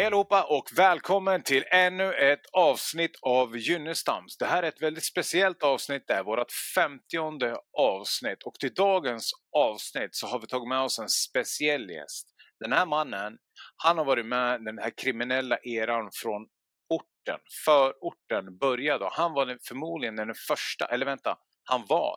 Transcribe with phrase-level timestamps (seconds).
[0.00, 4.36] Hej allihopa och välkommen till ännu ett avsnitt av Gynnestams.
[4.36, 9.30] Det här är ett väldigt speciellt avsnitt, det är vårt femtionde avsnitt och till dagens
[9.56, 12.26] avsnitt så har vi tagit med oss en speciell gäst.
[12.60, 13.36] Den här mannen,
[13.76, 16.42] han har varit med den här kriminella eran från
[16.88, 22.16] orten, förorten började han var förmodligen den första, eller vänta, han var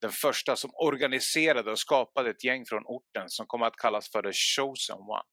[0.00, 4.22] den första som organiserade och skapade ett gäng från orten som kommer att kallas för
[4.22, 5.31] The Chosen One.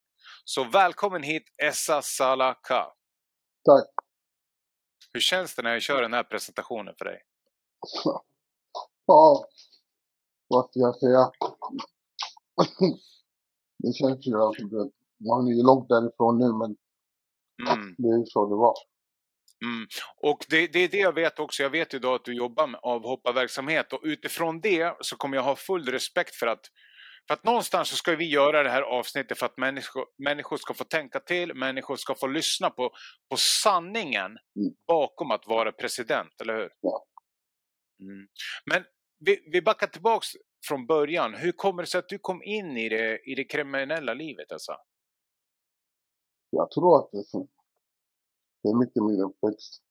[0.49, 2.85] Så välkommen hit Essa Salaka.
[3.65, 3.85] Tack.
[5.13, 7.21] Hur känns det när jag kör den här presentationen för dig?
[9.05, 9.45] Ja,
[10.47, 11.31] vad ska jag säga?
[13.77, 14.63] Det känns ju alltså,
[15.29, 16.75] man är ju långt därifrån nu men
[17.71, 18.73] Mm, det är ju så det var.
[19.65, 19.87] mm.
[20.17, 21.63] Och det, det är det jag vet också.
[21.63, 25.43] Jag vet ju då att du jobbar med avhopparverksamhet och utifrån det så kommer jag
[25.43, 26.65] ha full respekt för att
[27.27, 30.73] för att någonstans så ska vi göra det här avsnittet för att människor, människor ska
[30.73, 32.89] få tänka till, människor ska få lyssna på,
[33.29, 34.73] på sanningen Mm.
[34.87, 36.69] bakom att vara president, eller hur?
[36.81, 37.05] Ja.
[38.01, 38.27] Mm.
[38.71, 38.83] Men
[39.25, 40.27] vi, vi backar tillbaks
[40.67, 41.33] från början.
[41.33, 44.51] Hur kommer det sig att du kom in i det, i det kriminella livet?
[44.51, 44.75] Alltså?
[46.49, 47.47] Jag tror att det är, så.
[48.63, 49.83] det är mycket min uppväxt.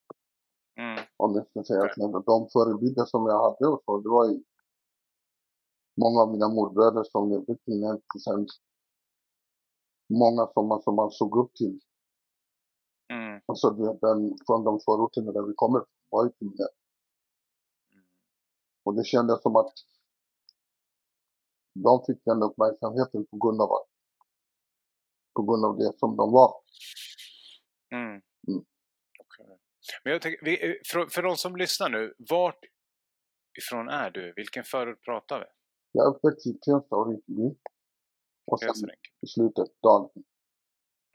[0.81, 1.05] Mm.
[1.17, 2.23] Om jag ska säga så.
[2.27, 4.43] De förebilder som jag hade och så, det var ju
[6.03, 7.53] många av mina morbröder som levde
[8.15, 8.47] och sen
[10.23, 11.81] många som man, som man såg upp till.
[13.13, 13.41] Mm.
[13.47, 16.79] Alltså den, från de förorterna där vi kommer var ju kriminellt.
[18.85, 19.73] Och det kändes som att
[21.85, 23.69] de fick den uppmärksamheten på grund av,
[25.37, 26.53] på grund av det som de var.
[27.95, 28.11] Mm.
[28.49, 28.65] Mm.
[29.21, 29.59] Okej.
[30.05, 32.65] Men jag tänker, eh, för, för de som lyssnar nu, vart
[33.59, 34.33] ifrån är du?
[34.37, 35.58] Vilken förort pratar vi?
[35.93, 37.57] Jag är uppväxt i Tensta och Rinkeby.
[38.47, 40.23] Och sen i slutet Dalby.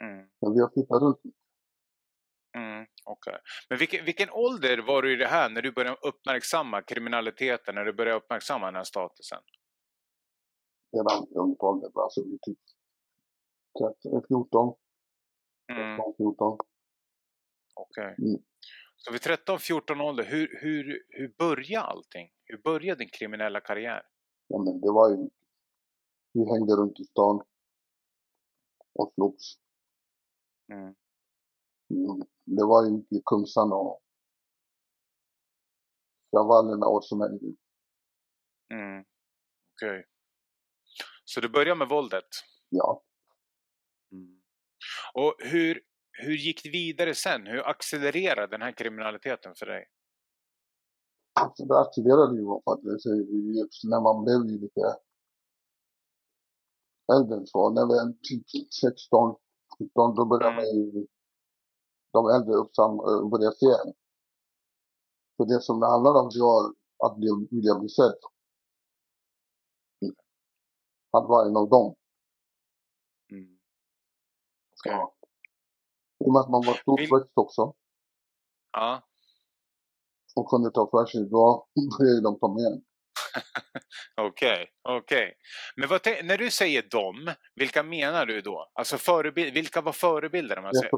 [0.02, 0.30] Mm.
[0.42, 1.22] Men vi har flyttat runt.
[2.58, 3.38] Mm, okej.
[3.70, 7.86] Men vilken, vilken ålder var du i det här när du började uppmärksamma kriminaliteten, när
[7.86, 9.40] du började uppmärksamma den här statusen?
[10.94, 11.92] redan i ung ålder.
[11.96, 12.60] Alltså vi typ
[14.04, 14.76] 13, 14,
[15.72, 16.58] Mm, 13, 14.
[17.74, 18.16] okej.
[18.18, 18.44] Mm.
[18.98, 22.30] Så vid 13-14 ålder, hur, hur, hur började allting?
[22.46, 24.02] Hur började din kriminella karriär?
[24.54, 25.30] Ja, men det var ju,
[26.34, 27.44] vi hängde runt i stan
[28.94, 29.44] och slogs.
[30.72, 30.96] Mm,
[31.90, 32.28] Mm.
[32.46, 34.02] Det var ju i Kungsan och
[36.32, 37.46] kravallerna och som hände.
[38.74, 39.06] mm,
[39.74, 40.06] okej.
[41.26, 42.28] Så du började med våldet?
[42.70, 43.04] Ja,
[44.12, 44.42] Mm.
[45.14, 45.82] Och hur,
[46.12, 47.48] hur gick det vidare sen?
[47.48, 49.86] Hur accelererade den här kriminaliteten för dig?
[51.56, 52.46] Så det aktiverade ju
[53.26, 54.82] vi just när man blev ju lite
[57.14, 57.70] äldre så.
[57.70, 59.36] När vi är typ 16,
[59.80, 60.56] 17 då började Mm.
[60.56, 61.08] man ju
[62.12, 62.54] de äldre
[63.00, 63.94] äh, börja se en.
[65.38, 66.74] För det som det handlar om det var
[67.06, 68.20] att bli, vilja bli sedd.
[71.12, 71.96] Att vara en av dem.
[73.32, 73.60] Mm.
[74.72, 74.92] Okej.
[74.92, 75.14] Ja.
[76.20, 77.74] I och med att man var storväxt också
[78.72, 79.02] Ja,
[80.36, 81.68] och kunde ta för sig, då
[82.00, 82.84] började de ta med
[84.22, 85.34] okej, okej.
[85.76, 88.72] Men vad när du säger dem, vilka menar du då?
[88.74, 90.90] Alltså förebild, vilka var förebilder om är säger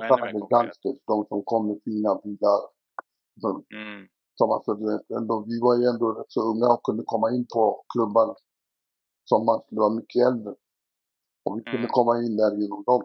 [0.50, 2.59] gangsters, de som kom med fina bilar.
[3.41, 4.72] Som, Mm, som alltså,
[5.19, 8.35] ändå, vi var ju ändå rätt så unga och kunde komma in på klubbar
[9.29, 10.53] som man skulle vara mycket äldre.
[11.46, 11.97] Och vi kunde Mm.
[11.97, 13.03] komma in där genom dem.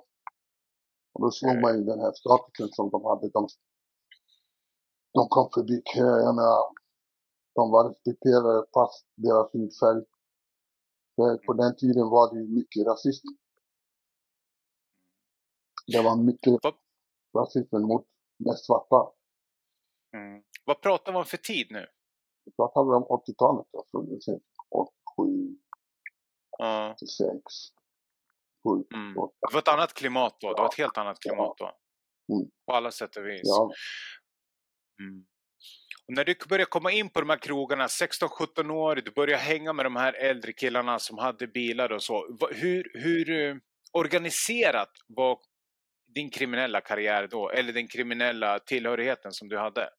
[1.13, 1.63] Och då slog Okej.
[1.63, 3.29] man ju den här statusen som de hade.
[3.29, 3.49] De,
[5.15, 6.49] de kom förbi köerna.
[7.55, 10.05] De var respekterade fast deras hudfärg.
[11.47, 13.27] På den tiden var det mycket rasism.
[15.87, 16.75] Det var mycket Vad-
[17.43, 18.07] rasism mot
[18.39, 19.13] mest svarta.
[20.17, 20.43] mm.
[20.65, 21.87] Vad pratar man för tid nu?
[22.45, 23.67] Vi pratar vi om 80-talet.
[23.79, 24.39] Alltså, det vill säga
[24.71, 25.57] 87,
[26.59, 27.31] Ja, 86,
[28.65, 29.19] 7, mm.
[29.19, 29.35] 8.
[29.49, 31.65] Det var ett annat klimat då, det var ett helt annat klimat då.
[32.35, 32.51] Mm.
[32.67, 33.41] På alla sätt och vis.
[33.45, 33.71] Ja,
[35.01, 35.25] Mm.
[36.07, 39.73] Och när du började komma in på de här krogarna, 16-17 år, du började hänga
[39.73, 42.37] med de här äldre killarna som hade bilar och så.
[42.51, 43.57] Hur, hur eh,
[43.93, 45.39] organiserat var
[46.15, 47.51] din kriminella karriär då?
[47.51, 49.91] Eller den kriminella tillhörigheten som du hade?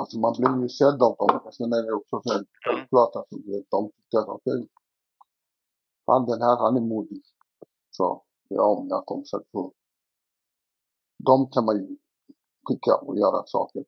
[0.00, 1.52] alltså man blev ju sedd av dem.
[1.52, 3.30] Sen är det också så här, självklart att
[3.70, 4.68] de tyckte att okej,
[6.06, 7.22] han den här, han är modig.
[7.90, 9.72] Så jag och mina kompisar, så
[11.24, 11.96] de kan man ju
[12.66, 13.84] skicka och göra saker.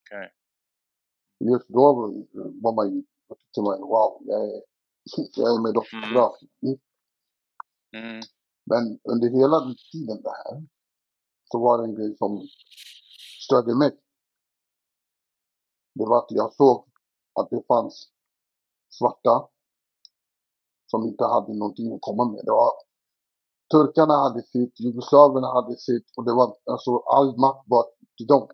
[0.00, 0.32] Okej.
[1.50, 1.94] Just då
[2.62, 3.02] var man ju,
[3.38, 4.62] tyckte man wow, jag är,
[5.36, 5.84] jag är med dem
[6.62, 6.78] Mm.
[7.96, 8.20] Mm.
[8.70, 10.66] Men under hela den tiden det här
[11.44, 12.48] så var det en grej som
[13.44, 13.90] störde mig.
[15.94, 16.88] Det var att jag såg
[17.40, 18.12] att det fanns
[18.88, 19.48] svarta
[20.86, 22.44] som inte hade någonting att komma med.
[22.44, 22.70] Det var,
[23.74, 27.84] turkarna hade sitt, jugoslaverna hade sitt och det var alltså all makt var
[28.16, 28.48] till dem.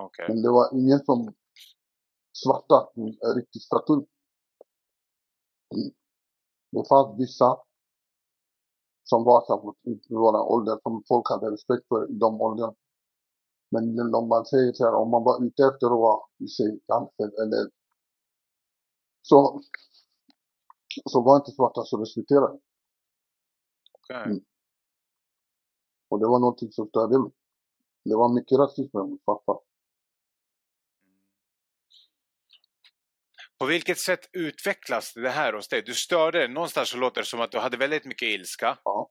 [0.00, 0.26] Okej.
[0.28, 1.34] Men det var ingen som
[2.32, 2.76] svarta
[3.36, 4.08] riktigt upp.
[5.74, 5.90] Mm.
[6.72, 7.56] Det fanns vissa
[9.04, 12.74] som var så i våra ålder som folk hade respekt för i de åldrarna.
[13.70, 16.80] Men om man säger så här, om man var ute efter att vara i sig
[16.86, 17.70] gangster eller
[19.22, 19.60] så,
[21.10, 22.58] så var inte svarta så respekterade.
[24.02, 24.24] Okej.
[24.24, 24.44] Mm.
[26.08, 27.30] Och det var någonting som störde mig.
[28.04, 29.52] Det var mycket rasism mot svarta.
[33.58, 35.82] På vilket sätt utvecklas det här hos dig?
[35.82, 36.48] Du störde dig.
[36.48, 38.78] Någonstans så låter det som att du hade väldigt mycket ilska.
[38.84, 39.10] Ja.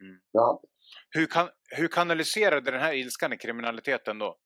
[0.00, 0.20] Mm.
[0.30, 0.60] Jag
[1.10, 4.38] Hur, kan, hur kanaliserade den här ilskan i kriminaliteten då?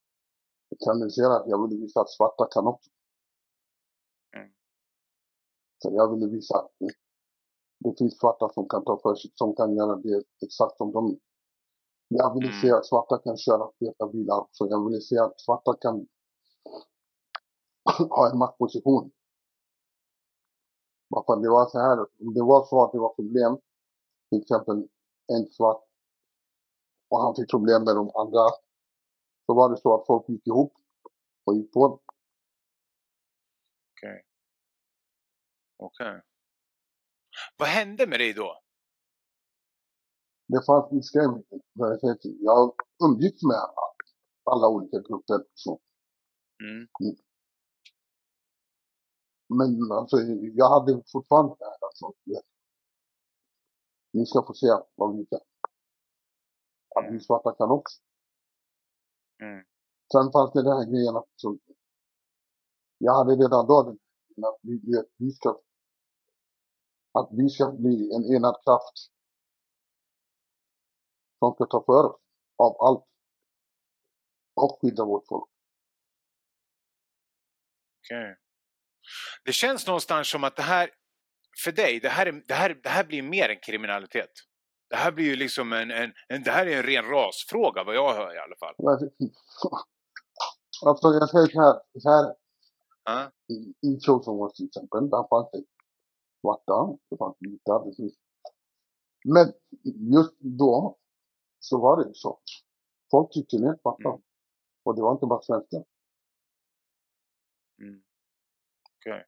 [0.85, 2.91] kan säga att jag ville visa att svarta kan också.
[4.37, 4.53] Mm.
[5.79, 6.71] Så jag ville visa att
[7.85, 11.07] det, finns svarta som kan ta för sig, som kan göra det exakt som de
[11.09, 11.21] vill.
[12.09, 12.61] Jag ville Mm.
[12.61, 14.67] se att svarta kan köra feta bilar också.
[14.67, 16.07] Jag ville se att svarta kan
[18.11, 19.11] ha en maktposition.
[21.09, 23.59] Varför det var så här, om det var så att det var problem,
[24.31, 24.89] till exempel
[25.33, 25.85] en svart
[27.09, 28.47] och han fick problem med de andra,
[29.47, 30.73] så var det så att folk gick ihop
[31.45, 32.01] och gick på.
[33.93, 34.25] Okej.
[35.77, 36.21] Okej.
[37.61, 38.63] Vad hände med dig då?
[40.47, 41.43] Det fanns en skräm.
[42.41, 42.75] Jag
[43.05, 43.57] umgicks med
[44.45, 45.45] alla olika grupper.
[45.55, 45.81] Så.
[46.63, 46.89] Mm.
[49.49, 50.17] Men alltså,
[50.55, 51.79] jag hade fortfarande det här.
[51.81, 52.13] Alltså,
[54.13, 55.41] ni ska få se vad vi kan.
[56.97, 58.01] Att vi svarta kan också.
[59.43, 59.65] Mm.
[60.13, 61.29] Sen fanns det den här grejen att
[62.99, 63.99] jag hade redan då den
[64.29, 65.61] grejen att vi, vet, vi ska
[67.13, 69.11] att vi ska bli en enad kraft
[71.39, 72.21] som ska ta för oss
[72.57, 73.07] av allt
[74.55, 75.51] och skydda vårt folk.
[77.99, 78.37] Okej.
[79.45, 80.91] Det känns någonstans som att det här,
[81.65, 84.31] för dig, det här, är, det här, det här blir mer än kriminalitet.
[84.89, 87.95] Det här blir ju liksom en, en, en, det här är en ren rasfråga vad
[87.95, 88.75] jag hör i alla fall.
[90.87, 92.35] Alltså jag säger så här, så här
[93.05, 93.31] Ja.
[93.49, 95.65] i, i Chosen Wars till exempel, där fanns det
[96.41, 98.19] svarta, det fanns vita, precis.
[99.25, 99.53] Men
[100.15, 100.99] just då
[101.59, 102.41] så var det så.
[103.11, 104.09] Folk tyckte ner svarta.
[104.09, 104.21] Mm.
[104.83, 105.85] Och det var inte bara svenskar.
[107.83, 108.03] Mm.
[108.99, 109.27] Okej.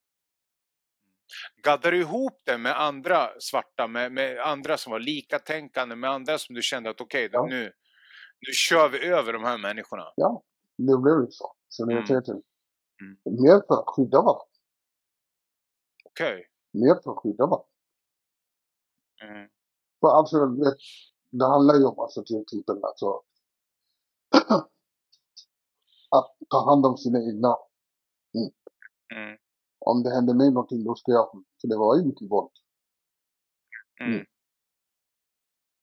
[1.62, 6.38] Gaddade du ihop det med andra svarta, med, med andra som var likatänkande, med andra
[6.38, 7.46] som du kände att okej, Ja.
[7.46, 7.62] nu,
[8.46, 10.12] nu kör vi över de här människorna?
[10.16, 10.42] Ja,
[10.76, 11.54] det blev så.
[11.68, 12.06] Så när Mm.
[13.00, 13.16] Mm.
[13.24, 14.44] mer för att skydda varandra.
[16.04, 16.48] Okej.
[16.72, 17.68] Mer för att skydda varandra.
[19.22, 19.48] Mm.
[20.00, 20.36] För alltså,
[21.30, 23.22] det handlar ju om alltså till exempel alltså
[26.16, 27.56] att ta hand om sina egna.
[29.14, 29.38] Mm.
[29.78, 32.50] Om det händer mig någonting, då ska jag, för det var ju mycket våld.
[34.00, 34.12] Mm.
[34.12, 34.26] Mm.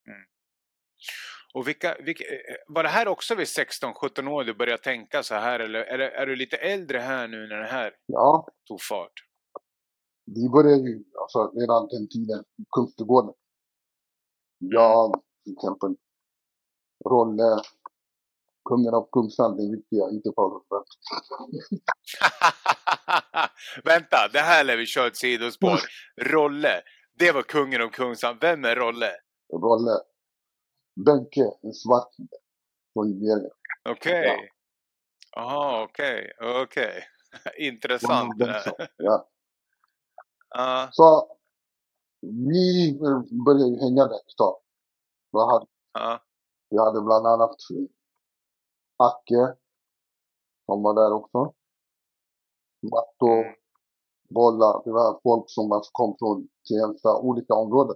[0.07, 0.25] Mm.
[1.53, 5.35] Och vilka, vilka, eh, var det här också vid 16-17 år du började tänka så
[5.35, 9.28] här eller är, är du lite äldre här nu när det här Ja, tog fart?
[10.35, 13.33] Vi började ju alltså redan den tiden i Kungsträdgården.
[14.57, 15.95] Jag, till exempel,
[17.05, 17.61] Rolle,
[18.65, 20.63] kungen av Kungsan, den viktiga, inte Paulus.
[23.83, 25.79] Vänta, det här lär vi köra ett sidospår.
[26.21, 26.81] Rolle,
[27.19, 28.37] det var kungen av Kungsan.
[28.41, 29.11] Vem är Rolle?
[29.53, 29.99] Rolle,
[31.05, 32.27] Benke, en svart kille
[32.93, 33.49] från Nigeria.
[33.89, 34.49] Okej.
[35.35, 37.03] Jaha, okej, okej.
[37.57, 38.33] Intressant.
[38.97, 39.29] Ja.
[40.49, 41.37] Ja, Så
[42.21, 44.55] vi eh, började hänga där ett tag.
[45.31, 46.23] Då hade, ja,
[46.69, 47.55] vi hade bland annat
[48.97, 49.57] Acke,
[50.65, 51.53] som var där också.
[52.81, 53.55] Matto, Mm.
[54.29, 57.95] Bolla, det var folk som kom från Tensta, olika områden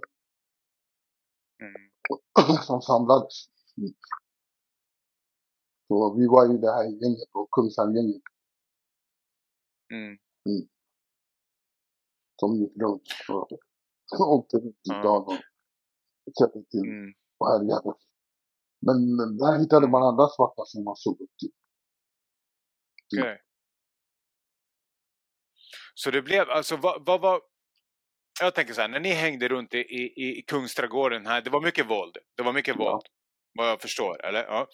[1.60, 3.48] mm, som samlades.
[3.76, 3.94] Mm.
[5.88, 8.22] Så vi var ju det här gänget och Kungsan-gänget
[9.92, 10.18] mm.
[12.40, 13.48] Som gick runt och
[14.34, 15.22] åkte runt i stan
[16.26, 17.12] och köpte till Mm.
[17.38, 17.92] och härjade.
[18.86, 21.52] Men där hittade man andra svarta som man såg upp till.
[23.20, 23.40] Okej.
[25.94, 27.40] Så det blev, alltså vad, vad var...
[28.40, 31.60] jag tänker så här, när ni hängde runt i, i, i Kungsträdgården här, det var
[31.60, 32.16] mycket våld.
[32.36, 32.84] Det var mycket Ja.
[32.92, 33.06] våld.
[33.58, 34.44] Vad jag förstår, eller?
[34.44, 34.66] Ja.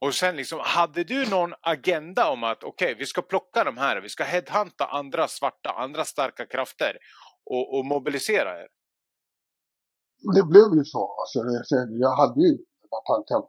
[0.00, 4.00] Och sen liksom, hade du någon agenda om att okej, vi ska plocka de här,
[4.00, 6.96] vi ska headhunta andra svarta, andra starka krafter
[7.44, 8.68] och, och mobilisera er?
[10.36, 11.02] Det blev ju så.
[11.20, 11.38] Alltså,
[12.04, 13.48] jag, hade ju den här tanken.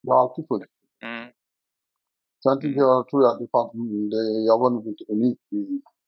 [0.00, 0.72] Jag har alltid funnits.
[1.04, 1.28] Mm.
[2.42, 2.88] Sen tycker Mm.
[2.88, 3.72] jag, tror jag att det fanns,
[4.12, 5.62] det, jag var nog inte unik i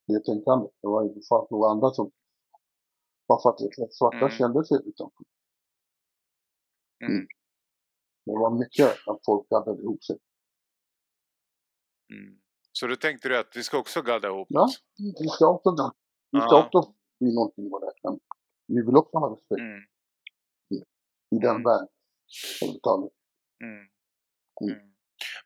[0.07, 0.71] det tänkandet.
[0.81, 2.11] Det, var, det fanns nog andra som,
[3.27, 4.29] bara för att svarta Mm.
[4.39, 5.25] kände sig utanför.
[7.07, 7.27] Mm.
[8.25, 10.17] Det var mycket att folk gaddade ihop sig.
[12.13, 12.39] Mm.
[12.71, 14.69] Så då tänkte du att vi ska också gadda ihop Ja.
[15.19, 15.93] Vi ska också,
[16.31, 17.91] vi ska också bli någonting på det.
[18.03, 18.19] Men
[18.67, 19.81] vi vill också ha respekt Mm.
[21.35, 21.63] i den Mm.
[21.63, 21.87] världen.
[23.63, 23.75] Mm.
[24.61, 24.75] Mm.
[24.75, 24.91] Mm.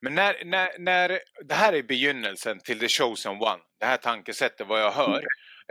[0.02, 4.68] Men när, när, när, det här är begynnelsen till The Chosen One, det här tankesättet
[4.68, 5.24] vad jag hör.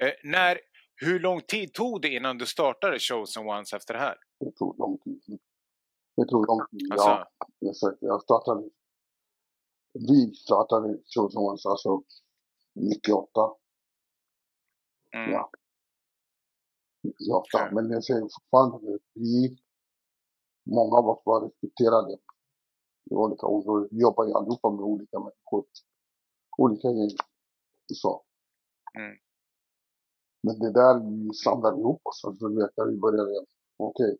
[0.02, 0.60] Eh, när,
[0.96, 4.16] hur lång tid tog det innan du startade Chosen Ones efter det här?
[4.40, 5.40] Det tog lång tid.
[6.18, 6.92] Det tog lång tid.
[6.92, 8.70] Alltså, Ja, jag, sökte, jag startade,
[9.92, 10.88] vi startade
[11.36, 12.02] Ones alltså
[12.74, 13.40] 98.
[15.14, 15.50] mm, Ja.
[17.02, 17.42] 98.
[17.54, 17.74] Okej.
[17.74, 19.58] Men jag säger fortfarande, vi,
[20.66, 22.12] många av oss var respekterade
[23.10, 23.88] i olika områden.
[23.90, 25.64] Vi jobbar ju allihopa med olika människor.
[26.58, 27.10] Olika gäng.
[27.90, 28.24] och Så.
[28.98, 29.16] Mm.
[30.42, 32.24] Men det där vi samlade ihop oss.
[32.24, 33.46] Alltså, vet, vi började,
[33.76, 34.18] okej,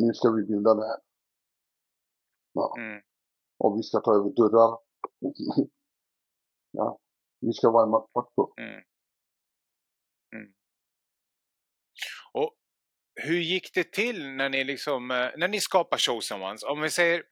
[0.00, 1.00] nu ska vi bilda det här.
[2.52, 2.74] Ja.
[2.78, 3.02] mm,
[3.58, 4.78] Och vi ska ta över dörrar.
[6.70, 6.98] ja.
[7.40, 8.52] Vi ska vara en maktfaktor.
[8.56, 8.82] mm,
[10.36, 10.52] mm.
[12.32, 12.54] Och
[13.14, 16.62] hur gick det till när ni liksom, eh, när ni skapar Chosen Ones?
[16.62, 17.22] Om vi säger,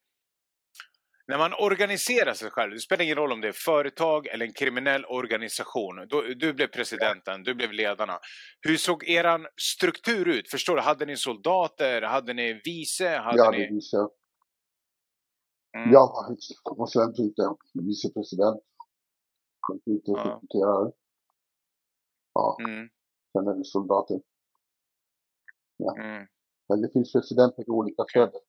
[1.33, 4.53] när man organiserar sig själv, det spelar ingen roll om det är företag eller en
[4.53, 6.07] kriminell organisation.
[6.09, 8.19] Du, du blev presidenten, du blev ledarna.
[8.61, 9.47] Hur såg eran
[9.77, 10.51] struktur ut?
[10.51, 10.83] Förstår du?
[10.83, 12.03] Hade ni soldater?
[12.03, 13.09] Hade ni vice?
[13.09, 13.75] Hade Jag hade ni...
[13.75, 13.97] vice,
[15.77, 16.37] Mm, jag var
[17.17, 18.61] fick jag vicepresident.
[19.69, 20.01] Jag
[20.51, 20.93] Ja.
[22.35, 22.89] Ja, mm,
[23.33, 24.21] sen är det soldater.
[25.99, 26.27] mm,
[26.69, 28.41] Men det finns presidenter i olika städer.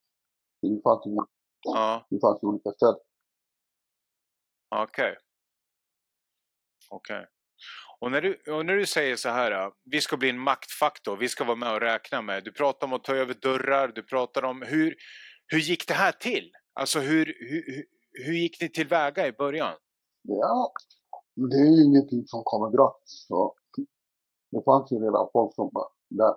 [0.61, 1.17] Det fanns ju,
[1.63, 3.00] ja, det fanns olika städer.
[4.75, 5.17] okej.
[6.89, 7.27] Okej.
[8.00, 11.17] Och när, du, och när du säger så här, äh, vi ska bli en maktfaktor,
[11.17, 12.43] vi ska vara med och räkna med.
[12.43, 14.96] Du pratar om att ta över dörrar, du pratar om hur,
[15.48, 16.51] hur gick det här till?
[16.74, 17.86] Alltså hur, hur,
[18.25, 19.75] hur- gick ni tillväga i början?
[20.22, 20.72] Ja,
[21.36, 23.25] det är ingenting som kommer gratis.
[23.27, 23.55] Så
[24.51, 25.72] det fanns ju redan folk som
[26.10, 26.36] där.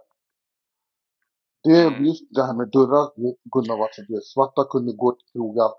[1.67, 2.05] Det är Mm.
[2.05, 3.07] just det här med dörrar,
[3.53, 4.25] kunde ha varit så det.
[4.25, 5.71] Svarta kunde gå till krogar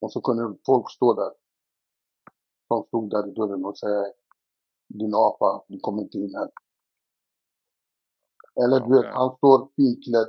[0.00, 1.32] och så kunde folk stå där.
[2.68, 4.04] De stod där i dörren och säga
[4.88, 6.50] din apa, du kommer inte in här.
[8.64, 9.10] Eller du vet, Okej.
[9.14, 10.28] han står finklädd,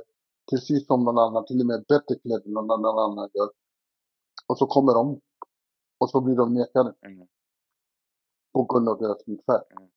[0.50, 3.50] precis som någon annan, till och med bättre klädd än någon annan gör.
[4.46, 5.20] Och så kommer de
[5.98, 7.28] och så blir de nekade Mm.
[8.52, 9.64] på grund av deras hudfärg.
[9.78, 9.90] Mm.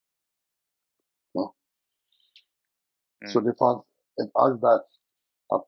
[1.32, 1.54] Ja.
[3.22, 3.32] Mm.
[3.34, 3.84] Så det fanns
[4.24, 4.80] ett arv där
[5.54, 5.68] att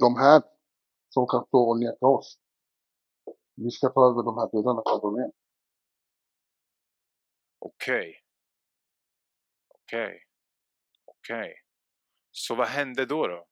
[0.00, 0.42] de här
[1.08, 2.38] som kan stå och neka oss,
[3.54, 5.32] vi ska ta över de här dörrarna för dem igen.
[7.58, 8.14] Okej.
[9.68, 10.22] Okej.
[11.04, 11.54] Okej.
[12.30, 13.26] Så vad hände då?
[13.26, 13.46] då?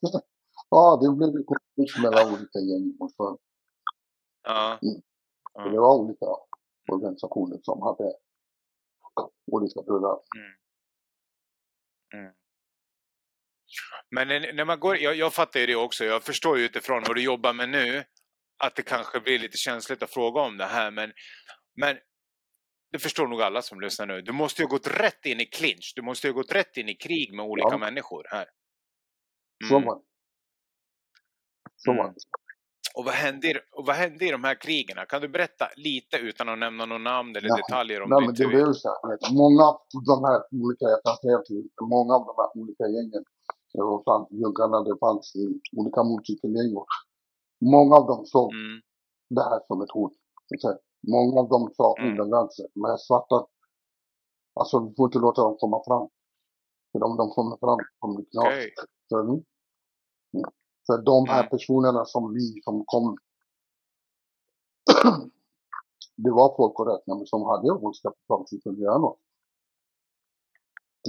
[0.70, 3.38] ja, det blev en konflikt mellan olika gäng och så.
[4.42, 4.78] Ja.
[4.82, 5.72] Mm.
[5.72, 6.26] Det var olika
[6.92, 8.16] organisationer som hade
[9.52, 10.20] olika dörrar.
[10.36, 10.61] Mm.
[12.12, 12.32] Mm.
[14.10, 17.16] Men när man går, jag, jag fattar ju det också, jag förstår ju utifrån vad
[17.16, 18.04] du jobbar med nu
[18.58, 21.12] att det kanske blir lite känsligt att fråga om det här men,
[21.76, 21.98] men
[22.92, 24.22] det förstår nog alla som lyssnar nu.
[24.22, 26.76] Du måste ju ha gått rätt in i clinch, du måste ju ha gått rätt
[26.76, 27.78] in i krig med olika Ja.
[27.78, 28.46] människor här.
[29.68, 29.88] Så Mm.
[31.76, 32.14] Så var Mm.
[32.14, 32.20] det.
[32.94, 34.96] Och vad, hände, i- och vad hände i de här krigen?
[35.08, 37.56] Kan du berätta lite utan att nämna någon namn eller Ja.
[37.56, 39.34] detaljer om Nej, men det blev ju så här.
[39.42, 39.76] Många av
[40.10, 43.24] de här olika, jag kan säga till många av de här olika gängen,
[43.72, 45.44] det var fanns juggarna, det fanns i
[45.76, 46.86] olika motorcykelgäng och
[47.74, 48.80] många av dem såg Mm.
[49.36, 50.12] det här som ett hot.
[51.08, 52.16] Många av dem sa Mm.
[52.16, 53.46] de här svarta,
[54.60, 56.08] alltså vi får inte låta dem komma fram.
[56.92, 58.44] För om de kommer fram kommer det knas.
[58.46, 58.70] Okej.
[59.08, 59.40] Så, mm.
[60.82, 60.86] Mm.
[60.86, 61.50] För de här Mm.
[61.50, 63.16] personerna som vi som kom,
[66.16, 69.20] det var folk att räkna med som hade våldskapital som kunde göra något.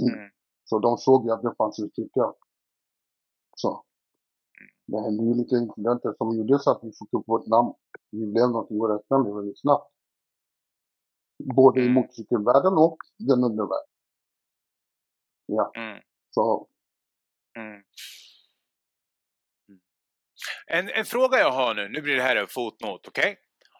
[0.02, 0.30] Mm.
[0.64, 2.32] Så de såg ju att det fanns styrka.
[3.56, 3.84] Så.
[4.86, 7.72] Det hände ju lite incidenter som gjorde så att vi fick upp vårt namn.
[8.10, 9.92] Vi blev någonting att räkna med väldigt snabbt.
[11.56, 11.94] Både i Mm.
[11.94, 13.90] motorcykelvärlden och den undervärlden.
[15.46, 16.02] Ja, Mm.
[16.30, 16.68] så
[17.56, 17.82] Mm.
[20.70, 20.86] Mm.
[20.86, 23.36] En, en fråga jag har nu, nu blir det här en fotnot, okej?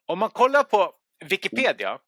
[0.07, 0.93] Om man kollar på
[1.25, 1.99] Wikipedia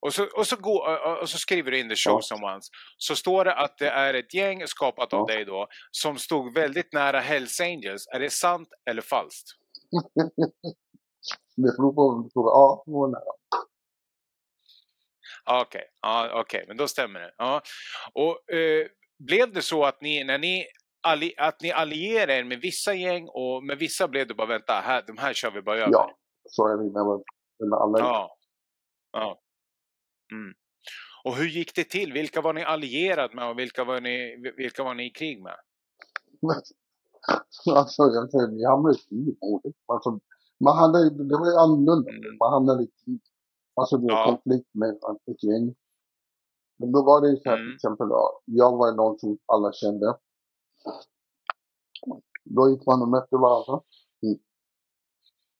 [0.00, 2.52] och så, och, så går, och så skriver du in the show Ja.
[2.54, 5.34] ones så står det att det är ett gäng skapat av Ja.
[5.34, 8.06] dig då som stod väldigt nära Hells Angels.
[8.14, 9.48] Är det sant eller falskt?
[11.56, 12.50] det beror på frågar.
[12.50, 13.22] Ja, det var nära.
[15.44, 17.34] Ja, Okej, ja, okej, men då stämmer det.
[17.38, 17.62] Ja.
[18.12, 18.86] Och eh,
[19.18, 20.66] blev det så att ni, när ni,
[21.00, 24.72] alli, att ni allierade er med vissa gäng och med vissa blev det bara vänta,
[24.72, 25.92] här, de här kör vi bara över?
[25.92, 26.10] Ja,
[26.44, 27.22] så är det med,
[27.70, 27.98] med alla.
[27.98, 28.36] Ja.
[29.12, 29.40] ja.
[30.32, 30.54] Mm.
[31.24, 32.12] Och hur gick det till?
[32.12, 35.56] Vilka var ni allierad med och vilka var ni, vilka var ni i krig med?
[37.74, 39.36] Alltså, jag säger, vi hamnade i krig.
[39.86, 40.20] Alltså,
[40.64, 42.10] man hade, det var ju annorlunda.
[42.10, 42.36] Mm.
[42.40, 43.20] Man hamnade i krig.
[43.74, 44.24] Alltså, det var Ja.
[44.26, 44.90] konflikt med
[45.30, 45.74] ett gäng.
[46.78, 47.66] Men då var det ju så här, Mm.
[47.68, 50.16] till exempel, ja, jag var någon som alla kände.
[52.44, 53.82] Då gick man och mötte varandra.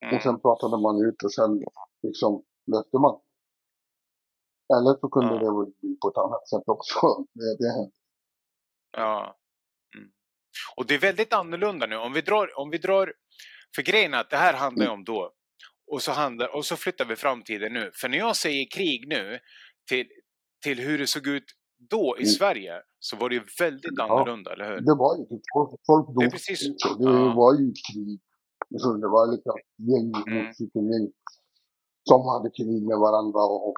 [0.02, 0.16] Mm.
[0.16, 1.64] Och sen pratade man ut och sen
[2.02, 3.20] liksom löste man.
[4.75, 5.64] Eller så kunde Ja.
[5.64, 7.00] det bli på ett annat sätt också.
[7.32, 7.90] Det, det.
[8.97, 9.38] Ja.
[9.97, 10.11] Mm.
[10.76, 11.97] Och det är väldigt annorlunda nu.
[11.97, 13.14] Om vi drar, om vi drar
[13.75, 15.32] för grejen är att det här handlar ju om då.
[15.90, 17.90] Och så, handlar, och så flyttar vi framtiden nu.
[17.94, 19.38] För när jag säger krig nu
[19.88, 20.06] till,
[20.62, 21.44] till hur det såg ut
[21.90, 22.30] då i Mm.
[22.30, 24.05] Sverige så var det ju väldigt Ja.
[24.05, 24.81] annorlunda, eller hur?
[24.81, 26.19] Det var ju typ, folk, folk dog.
[26.23, 27.35] Det precis- Det ja.
[27.37, 28.21] var ju krig.
[28.83, 29.55] Så det var liksom
[29.90, 30.45] gäng, Mm.
[30.45, 31.07] motorcykelgäng
[32.09, 33.75] som hade krig med varandra och,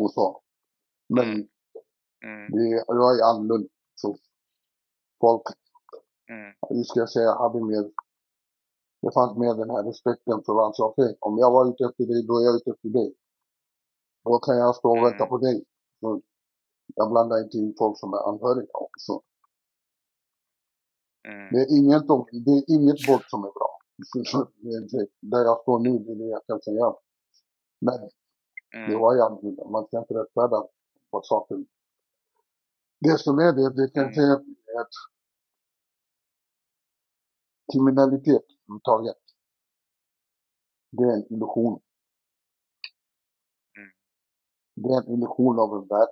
[0.00, 0.42] och, så.
[1.08, 2.46] Men Mm.
[2.52, 2.64] det,
[2.94, 3.68] det var ju annorlunda.
[3.94, 4.16] Så
[5.20, 5.42] folk,
[6.30, 6.54] Mm.
[6.68, 7.84] hur ska jag säga, hade mer
[9.02, 10.84] det fanns mer den här respekten för varandra.
[10.90, 13.14] Okej, om jag var ute efter dig, då är jag ute efter dig.
[14.24, 15.10] Då kan jag stå och Mm.
[15.10, 15.64] vänta på dig.
[16.00, 16.20] Så
[16.94, 19.22] jag blandar inte in folk som är anhöriga också.
[21.28, 21.48] Mm.
[21.52, 22.02] Det är inget,
[22.46, 23.70] det är inget våld som är bra.
[24.62, 26.94] Det är det- Där jag står nu, det är det jag kan säga.
[27.80, 28.00] Men
[28.70, 29.00] det Mm.
[29.00, 29.64] var ju annorlunda.
[29.68, 30.62] Man ska inte rättfärdiga
[31.10, 31.56] på saker.
[33.00, 34.14] Det som är det, det kan jag Mm.
[34.14, 34.32] säga
[34.76, 34.94] är att
[37.72, 39.16] kriminalitet överhuvudtaget,
[40.90, 41.80] det är en illusion.
[43.78, 43.90] Mm.
[44.74, 46.08] Det är en illusion av en värld.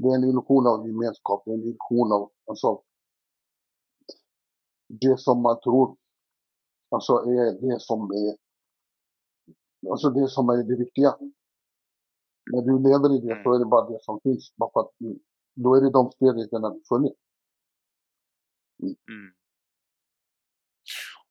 [0.00, 1.42] Det är en illusion av gemenskap.
[1.44, 2.82] Det är en illusion av, alltså,
[4.88, 5.96] det som man tror,
[6.90, 8.36] alltså är det som är,
[9.90, 11.16] alltså det som är det viktiga.
[12.52, 13.44] När du lever i det Mm.
[13.44, 14.54] så är det bara det som finns.
[14.56, 14.92] Bara för att
[15.54, 17.14] då är det de spelreglerna du följer.
[18.82, 19.34] Mm.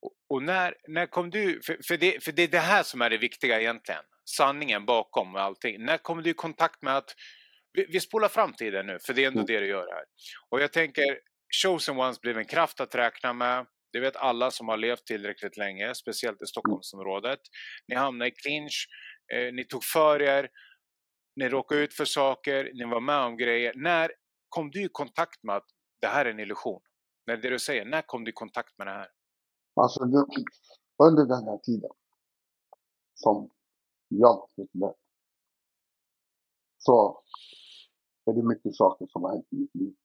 [0.01, 3.01] Och, och när, när kom du, för, för, det, för det är det här som
[3.01, 5.85] är det viktiga egentligen, sanningen bakom allting.
[5.85, 7.09] När kom du i kontakt med att,
[7.73, 9.47] vi, vi spolar framtiden nu, för det är ändå Mm.
[9.47, 10.03] det du gör här.
[10.49, 11.19] Och jag tänker,
[11.63, 13.65] Chosen Ones blev en kraft att räkna med.
[13.93, 17.39] Det vet alla som har levt tillräckligt länge, speciellt i Stockholmsområdet.
[17.87, 18.87] Ni hamnade i clinch,
[19.33, 20.49] eh, ni tog för er,
[21.35, 23.73] ni råkade ut för saker, ni var med om grejer.
[23.75, 24.11] När
[24.49, 25.67] kom du i kontakt med att
[26.01, 26.81] det här är en illusion?
[27.27, 29.07] När det du säger, när kom du i kontakt med det här?
[29.81, 29.99] Alltså
[31.03, 31.89] under den här tiden
[33.15, 33.49] som
[34.07, 34.93] jag fick det,
[36.77, 37.23] så
[38.29, 39.95] är det mycket saker som har hänt i mitt liv.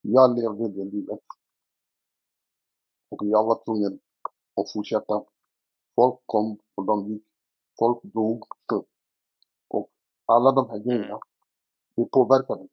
[0.00, 1.20] Jag levde det livet.
[3.08, 4.00] Och jag var tvungen
[4.56, 5.24] att fortsätta.
[5.94, 7.26] Folk kom och de gick.
[7.78, 8.44] Folk dog.
[9.68, 9.90] Och
[10.26, 11.20] alla de här grejerna,
[11.96, 12.68] det påverkade.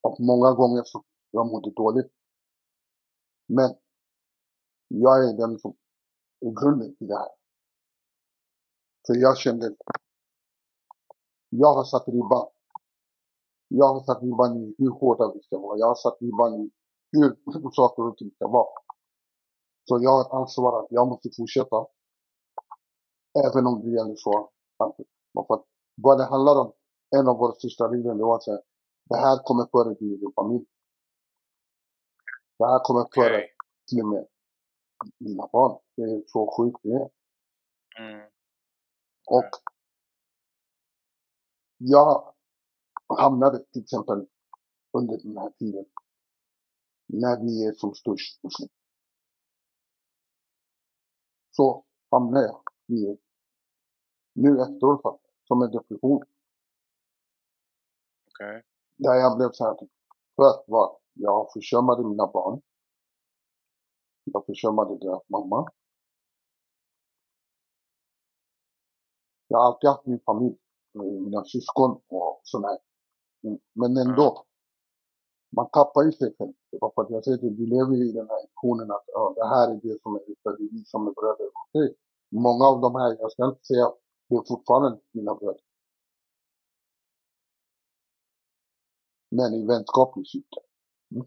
[0.00, 2.12] Och många gånger så jag mådde dåligt.
[3.46, 3.74] Men
[4.88, 5.76] jag är den som
[6.40, 7.28] är grunden till det här.
[9.06, 9.76] För jag kände,
[11.48, 12.48] jag har satt ribban.
[13.68, 15.78] Jag har satt ribban i hur hårda vi ska vara.
[15.78, 16.70] Jag har satt ribban i
[17.12, 18.68] hur, hur saker och ting ska vara.
[19.88, 21.86] Så jag har ett ansvar att jag måste fortsätta.
[23.46, 24.50] Även om det gäller så.
[24.76, 24.96] Att,
[25.94, 26.72] vad det handlar om,
[27.16, 28.60] en av våra största regler, var att säga,
[29.04, 30.66] det här kommer före din familj.
[32.58, 33.50] Det här kommer före Okej.
[33.88, 34.26] till och med
[35.18, 35.78] mina barn.
[35.96, 37.08] Det är så sjukt det är.
[38.00, 38.30] Mm.
[39.26, 39.50] Och
[41.78, 42.34] jag
[43.18, 44.26] hamnade till exempel
[44.92, 45.84] under den här tiden
[47.06, 48.40] när vi är som störst.
[51.50, 52.62] Så hamnade jag
[52.98, 53.18] i,
[54.32, 56.22] nu efteråt som en depression.
[58.26, 58.64] Okej.
[58.96, 59.90] Där jag blev så här, typ,
[60.36, 60.96] för vad?
[61.12, 62.62] Jag försummade mina barn.
[64.24, 65.72] Jag försummade deras mamma.
[69.48, 70.58] Jag har alltid haft min familj,
[70.98, 72.78] mina syskon och sådär.
[73.44, 74.44] Mm, Men ändå,
[75.56, 76.52] man tappar ju sig själv.
[76.70, 79.04] Det var för att jag säger dig, du lever ju i den här illusionen att
[79.06, 81.50] ja, det här är det som är för det är vi som är bröder.
[81.54, 81.96] Okej.
[82.30, 83.92] Många av de här, jag ska inte säga,
[84.28, 85.60] det är fortfarande mina bröder.
[89.30, 90.60] Men i vänskapligt syfte.
[91.14, 91.26] Mm.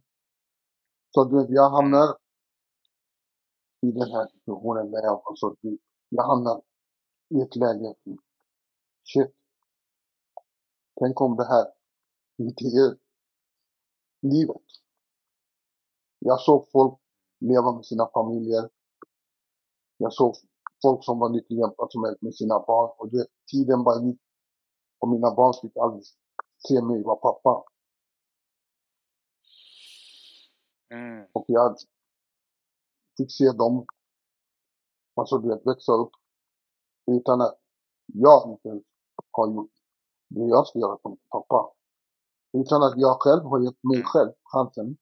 [1.10, 2.18] Så du vet, jag hamnar
[3.82, 5.56] i den här situationen där jag, alltså,
[6.10, 6.62] jag hamnar
[7.30, 7.96] i ett läge,
[9.04, 9.36] shit,
[11.02, 11.66] tänk om det här
[12.38, 12.98] inte är
[14.22, 14.68] livet.
[16.20, 17.00] Jag såg folk
[17.40, 18.70] leva med sina familjer.
[19.98, 20.36] Jag såg
[20.82, 22.96] folk som var lyckliga alltså med, med sina barn.
[22.98, 24.22] Och du vet, tiden bara gick.
[25.00, 26.04] Och mina barn fick aldrig
[26.68, 27.64] se mig vara pappa.
[30.90, 31.28] Mm.
[31.34, 31.76] Och jag
[33.18, 33.86] fick se dem,
[35.16, 36.12] alltså du vet, växa upp
[37.12, 37.60] utan att
[38.06, 38.84] jag inte
[39.32, 39.81] har gjort
[40.36, 41.74] det jag ska göra som pappa.
[42.54, 44.98] Utan att jag själv har gett mig själv chansen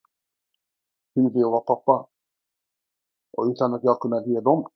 [1.15, 2.09] hur det är att vara pappa.
[3.37, 4.69] Och utan att jag kunnat ge dem.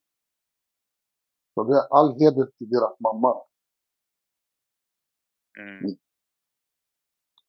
[1.53, 3.41] Så det är all heder till deras mamma.
[5.59, 5.97] Mm.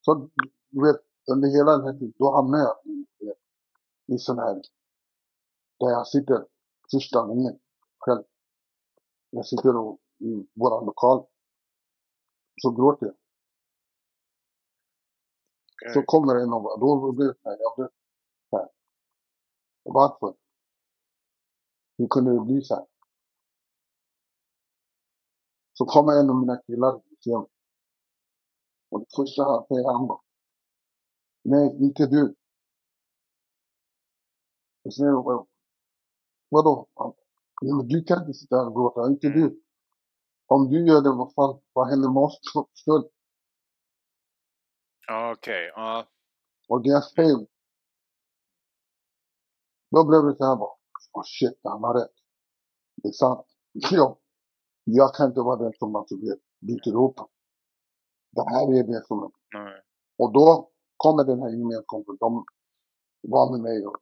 [0.01, 0.31] Så
[0.71, 1.01] du vet,
[1.33, 3.07] under hela den här tiden, då hamnar jag i,
[4.15, 4.55] i sån här,
[5.79, 6.47] där jag sitter
[6.93, 7.59] första gången
[7.99, 8.23] själv.
[9.31, 11.27] Jag sitter och, i våran lokal.
[12.63, 13.15] Så gråter jag.
[15.93, 16.05] Så Okej.
[16.07, 17.89] kommer en och då blir det så här, jag blir
[18.51, 18.69] så här.
[19.83, 20.37] Varför?
[21.99, 22.87] Hur kunde det bli så här?
[25.73, 27.49] Så kommer en av mina killar ser mig.
[28.91, 30.21] Och det första han säger, han bara,
[31.43, 32.35] nej, inte du.
[34.83, 35.47] Jag säger, "Vad-
[36.49, 36.87] vadå?
[36.95, 37.13] Han,
[37.63, 39.64] "Nej, men du kan inte sitta här och gråta, inte du.
[40.47, 42.41] Om du gör det, vad fan, vad händer med oss?
[45.07, 46.09] Ja, Okej, ja.
[46.69, 47.47] Och det jag säger,
[49.91, 50.75] då blev det så här bara,
[51.13, 52.15] oh shit, han har rätt.
[52.97, 53.47] Det är sant.
[53.91, 54.19] Ja,
[54.85, 56.15] jag kan inte vara den som alltså
[56.61, 57.17] byter ihop.
[58.31, 59.33] Det här är det som.
[59.55, 59.83] Nej.
[60.19, 62.45] Och då kommer den här gemenskapen, de
[63.23, 63.97] var med mig och,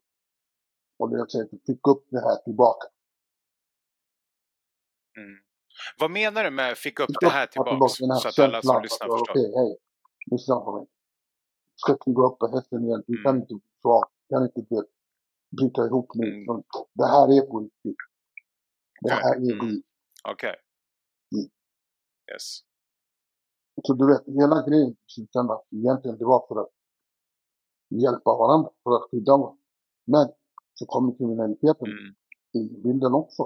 [0.98, 2.88] och jag säger, fick upp det här tillbaka.
[5.16, 5.51] Mm.
[5.98, 7.94] Vad menar du med fick upp det här tillbaks?
[8.22, 9.30] Så att alla som lyssnar förstår.
[9.30, 9.76] Okej, hej,
[10.30, 10.86] lyssna på mig.
[11.76, 13.02] Ska kliva upp på hästen igen.
[13.06, 13.42] Kan Mm.
[13.42, 14.04] inte bli svag.
[14.28, 14.62] Du kan inte
[15.56, 16.26] bryta ihop nu.
[16.26, 16.62] Mm.
[16.94, 17.96] Det här är på riktigt.
[19.00, 19.66] Det här är Mm.
[19.66, 19.82] vi.
[20.32, 20.56] Okej.
[21.34, 21.50] Mm.
[22.32, 22.46] Yes.
[23.86, 26.70] Så du vet, hela grejen i slutändan, egentligen det var för att
[28.02, 29.62] hjälpa varandra, för att skydda varandra.
[30.04, 30.28] Men
[30.74, 32.14] så kommer kriminaliteten Mm.
[32.52, 33.42] i bilden också.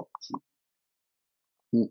[1.73, 1.87] Mm.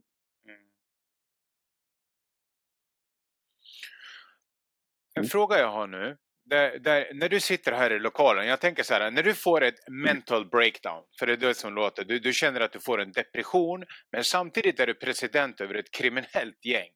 [5.17, 5.29] En Mm.
[5.29, 6.17] fråga jag har nu.
[6.45, 9.63] Där, där, när du sitter här i lokalen, jag tänker så här, när du får
[9.63, 13.01] ett mental breakdown, för det är det som låter, du, du känner att du får
[13.01, 16.91] en depression, men samtidigt är du president över ett kriminellt gäng.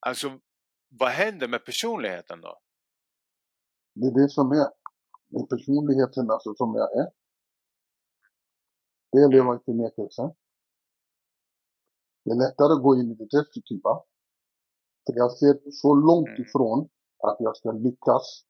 [0.00, 0.40] Alltså,
[1.00, 2.58] vad händer med personligheten då?
[3.94, 4.68] Det är det som är
[5.28, 7.08] med personligheten alltså, som jag är.
[9.12, 10.22] Det leva i förnekelse.
[12.24, 13.92] Det är lättare att gå in i det destruktiva.
[15.06, 16.42] För jag ser så långt Mm.
[16.42, 16.88] ifrån
[17.22, 18.44] att jag ska lyckas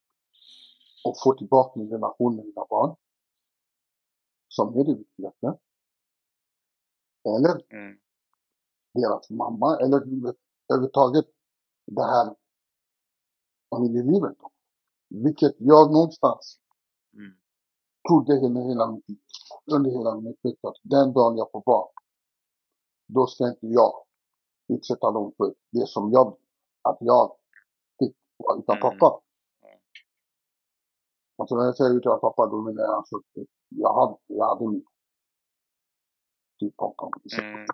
[1.04, 2.96] och få tillbaka min relation med mina barn.
[4.48, 5.58] Som är det viktigaste.
[7.24, 7.98] Eller Mm.
[8.94, 9.76] deras mamma.
[9.76, 9.96] Eller
[10.68, 11.24] överhuvudtaget
[11.86, 12.34] det här
[13.70, 14.36] familjelivet.
[15.08, 16.60] Vilket jag någonstans
[17.14, 17.32] Mm.
[18.08, 19.00] trodde hela, hela
[19.72, 21.88] under hela min uppväxt att den dagen jag får barn,
[23.06, 23.92] då ska inte jag
[24.68, 26.36] utsätta dem för det som jag,
[26.82, 27.36] att jag
[28.58, 28.80] utan Mm.
[28.80, 29.20] pappa.
[29.64, 29.78] Mm.
[31.38, 34.70] Alltså när jag säger utan pappa, då menar jag alltså att jag hade, jag hade
[34.70, 34.84] min
[36.60, 37.10] typ pappa.
[37.38, 37.66] Mm.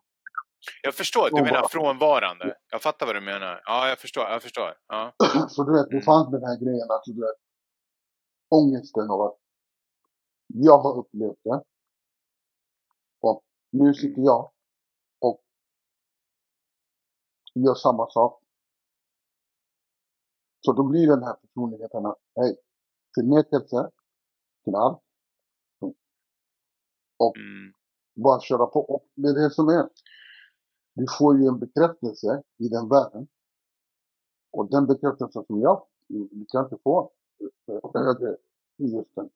[0.83, 2.57] Jag förstår, du menar frånvarande.
[2.71, 3.63] Jag fattar vad du menar.
[3.65, 4.25] Ja, jag förstår.
[4.25, 4.75] Jag förstår.
[4.89, 5.13] Ja.
[5.49, 6.05] Så du vet, det Mm.
[6.05, 7.37] fanns den här grejen att du vet,
[8.49, 9.39] ångesten av att
[10.47, 11.63] jag har upplevt det.
[13.21, 14.53] Och nu sitter jag
[15.21, 15.43] och
[17.55, 18.42] gör samma sak.
[20.65, 22.57] Så då blir den här personligheten hej,
[23.15, 23.91] förnekelse
[24.65, 25.03] till allt.
[27.37, 27.73] Mm.
[28.15, 28.81] Bara köra på.
[28.81, 29.89] Och det är det som är.
[30.95, 33.29] Du får ju en bekräftelse i den världen.
[34.51, 37.13] Och den bekräftelsen som jag, du kan inte få
[37.95, 38.37] högre
[38.77, 39.31] i just den.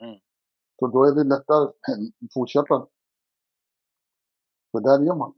[0.00, 0.20] Mm.
[0.78, 1.74] Så då är det lättare att
[2.34, 2.86] fortsätta.
[4.72, 5.34] För där är man.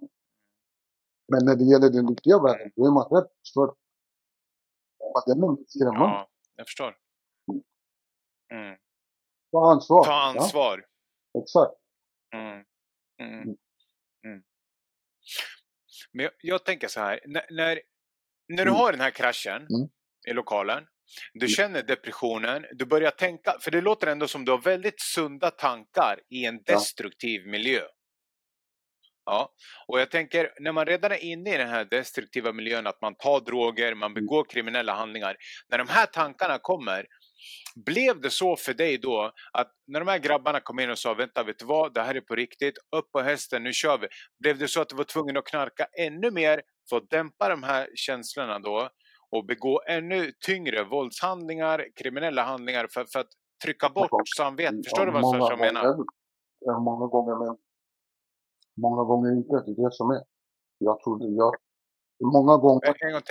[1.32, 3.66] Men när det gäller den riktiga världen, då är man rädd för
[5.26, 5.98] är skrämmande.
[5.98, 6.96] Ja, jag förstår.
[8.52, 8.76] Mm.
[9.52, 10.04] Ta ansvar.
[10.04, 10.86] Ta ansvar.
[11.32, 11.72] Ja, exakt.
[12.34, 12.64] Mm.
[13.20, 13.42] Mm.
[13.42, 13.56] Mm.
[14.26, 14.42] Mm.
[16.12, 17.80] Men jag, jag tänker så här, när, när,
[18.48, 18.74] när du Mm.
[18.74, 19.66] har den här kraschen
[20.28, 20.86] i lokalen,
[21.34, 25.50] du känner depressionen, du börjar tänka, för det låter ändå som du har väldigt sunda
[25.50, 27.82] tankar i en destruktiv miljö.
[29.24, 29.52] Ja,
[29.88, 33.14] och jag tänker när man redan är inne i den här destruktiva miljön, att man
[33.14, 34.14] tar droger, man Mm.
[34.14, 35.36] begår kriminella handlingar.
[35.68, 37.06] När de här tankarna kommer,
[37.86, 41.14] blev det så för dig då att när de här grabbarna kom in och sa
[41.14, 44.06] vänta vet du vad, det här är på riktigt, upp på hästen, nu kör vi.
[44.40, 47.62] Blev det så att du var tvungen att knarka ännu mer för att dämpa de
[47.62, 48.88] här känslorna då
[49.30, 53.28] och begå ännu tyngre våldshandlingar, kriminella handlingar för, för att
[53.64, 54.84] trycka bort samvetet?
[54.84, 55.84] Förstår du vad jag menar?
[56.84, 57.56] många gånger, men
[58.74, 59.52] många gånger inte.
[59.66, 60.24] Det är det som är.
[60.78, 61.54] Jag trodde, jag,
[62.32, 62.86] många gånger,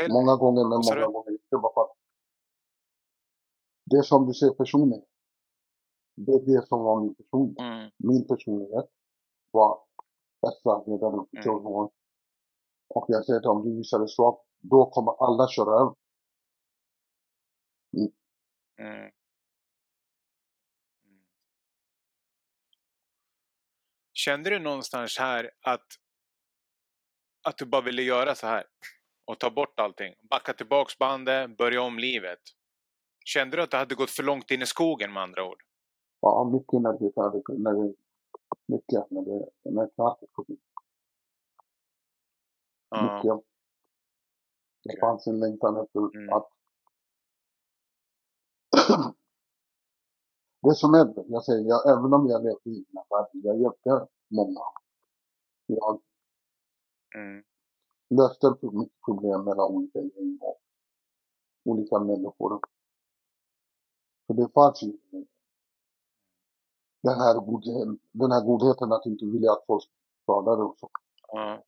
[0.08, 1.14] gång många gånger, men många du?
[1.14, 1.58] gånger inte.
[1.58, 1.98] Bara för att
[3.86, 5.02] det som du ser personen,
[6.16, 7.56] det är det som var min person.
[7.60, 8.90] Mm, Min personlighet
[9.52, 9.80] var
[10.42, 11.90] bästa ledaren på Mm.
[12.94, 15.96] Och jag säger att om du visar dig svag, då kommer alla köra över.
[17.98, 18.12] mm.
[18.80, 19.12] Mm.
[24.26, 25.88] Kände du någonstans här att,
[27.48, 28.64] att du bara ville göra så här?
[29.26, 30.14] Och ta bort allting?
[30.30, 32.40] Backa tillbaks bandet, börja om livet?
[33.26, 35.64] Kände du att du hade gått för långt in i skogen med andra ord?
[36.20, 36.72] Ja, mycket
[37.16, 37.94] det hade, det,
[38.66, 40.62] mycket när det, när knarket kom in.
[43.02, 43.46] Mycket.
[44.84, 46.34] Det fanns en längtan efter Mm.
[46.34, 46.50] att
[50.62, 54.08] Det som är, jag säger, jag, även om jag levde i här världen, jag hjälpte
[54.30, 54.62] många.
[55.66, 56.02] Jag
[57.16, 57.44] Mm.
[58.10, 60.62] löste mycket problem mellan olika gäng och
[61.66, 62.60] olika människor.
[64.28, 64.98] Så det fanns ju
[67.04, 69.84] den här, godheten, den här godheten att inte vilja att folk
[70.24, 70.90] skadade och så.
[71.28, 71.64] Ja.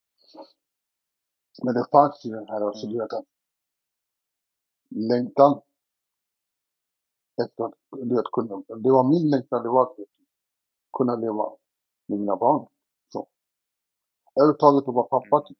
[1.62, 2.92] Men det fanns ju den här, alltså Mm.
[2.98, 3.24] du vet att
[4.88, 5.60] längtan
[7.42, 9.96] efter att, du vet, kunna, det var min längtan, det var att
[10.98, 11.56] kunna leva
[12.06, 12.68] med mina barn.
[13.08, 13.28] Så.
[14.40, 15.36] Överhuvudtaget att vara pappa.
[15.36, 15.56] Mm.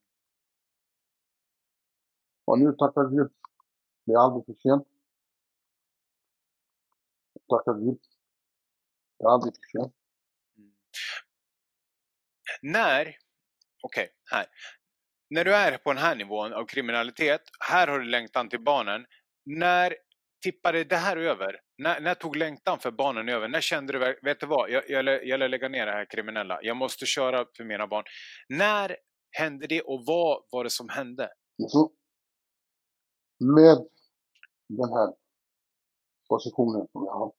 [2.44, 3.32] Och nu tackar Gud.
[4.04, 4.88] Det är aldrig för sent.
[7.48, 8.00] Tackar Gud.
[9.18, 9.94] Det är aldrig för sent.
[10.56, 10.72] Mm.
[12.62, 13.16] När,
[13.82, 14.46] okej, här.
[15.30, 19.06] När du är på den här nivån av kriminalitet, här har du längtan till barnen.
[19.44, 19.96] När
[20.42, 21.60] tippade det här över?
[21.78, 23.48] När, när tog längtan för barnen över?
[23.48, 26.58] När kände du, vet du vad, jag, jag, jag lär lägga ner det här kriminella.
[26.62, 28.04] Jag måste köra för mina barn.
[28.48, 28.96] När
[29.30, 31.28] hände det och vad var det som hände?
[31.68, 31.92] Så,
[33.38, 33.88] med
[34.68, 35.14] den här
[36.28, 37.32] positionen som jag har.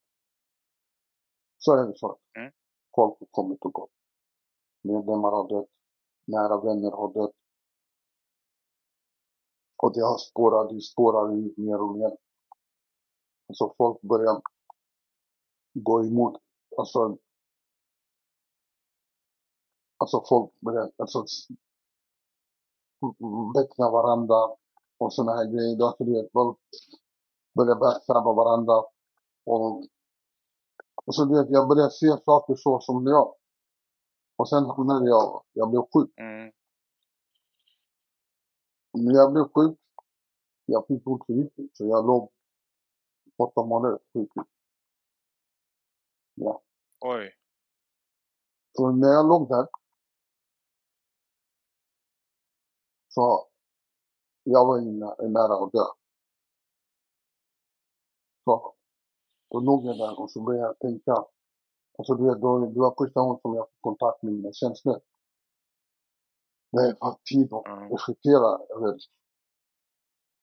[1.58, 2.52] Så är det så att Mm.
[2.96, 3.92] folk har kommit och gått.
[4.84, 5.70] Medlemmar har dött.
[6.28, 7.36] Nära vänner har dött.
[9.84, 12.18] Och det har spårat, det spårar ut mer och mer.
[13.54, 14.42] Så folk börjar
[15.74, 16.42] gå emot.
[16.78, 17.18] Alltså,
[19.98, 21.26] alltså folk börjar alltså,
[23.56, 24.56] beckna varandra
[24.98, 25.84] och såna här grejer.
[25.84, 26.58] Alltså, du vet, folk
[27.56, 28.84] börjar backstabba varandra.
[29.44, 29.84] Och,
[31.06, 33.36] och så du vet, jag började se saker så som jag.
[34.36, 36.14] Och sen när jag, jag blev sjuk.
[36.18, 36.52] Mm.
[38.94, 39.80] När jag blev sjuk,
[40.66, 41.70] jag fick blodförgiftning.
[41.74, 42.32] Så jag låg
[43.38, 44.48] åtta månader på sjukhus.
[46.34, 46.62] Ja.
[47.00, 47.34] Oj.
[48.72, 49.68] Så när jag låg där.
[53.10, 53.48] Så
[54.44, 55.86] jag var inna, nära att dö.
[58.44, 58.76] Så
[59.50, 61.26] då låg jag där och så började jag tänka.
[61.98, 65.00] Alltså du vet, då, det var första gången som jag fick kontakt med mina känslor.
[66.70, 68.98] Jag har tid att reflektera över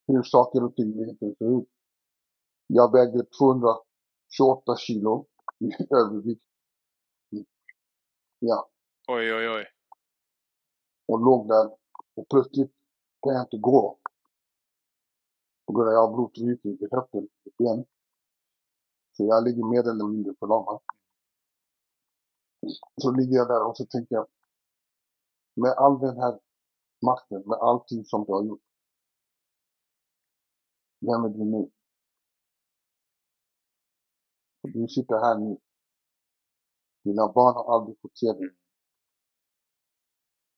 [0.07, 1.72] hur saker och ting egentligen ser ut.
[2.67, 5.27] Jag vägde 228 kilo
[5.59, 6.45] i övervikt.
[8.39, 8.71] Ja,
[9.09, 9.67] Oj, oj, oj.
[11.09, 11.77] och låg där
[12.15, 12.73] och plötsligt
[13.23, 13.99] kan jag inte gå.
[15.67, 17.85] På grund av att jag har blodförgiftning i höften, i ben.
[19.13, 20.81] Så jag ligger mer eller mindre förlamad.
[23.03, 24.27] Så ligger jag där och så tänker jag,
[25.55, 26.41] med all den här
[27.07, 28.63] makten, med allting som du har gjort.
[31.01, 31.71] Vem är du nu?
[34.63, 35.57] Du sitter här nu
[37.05, 38.51] Dina barn har aldrig fått se dig.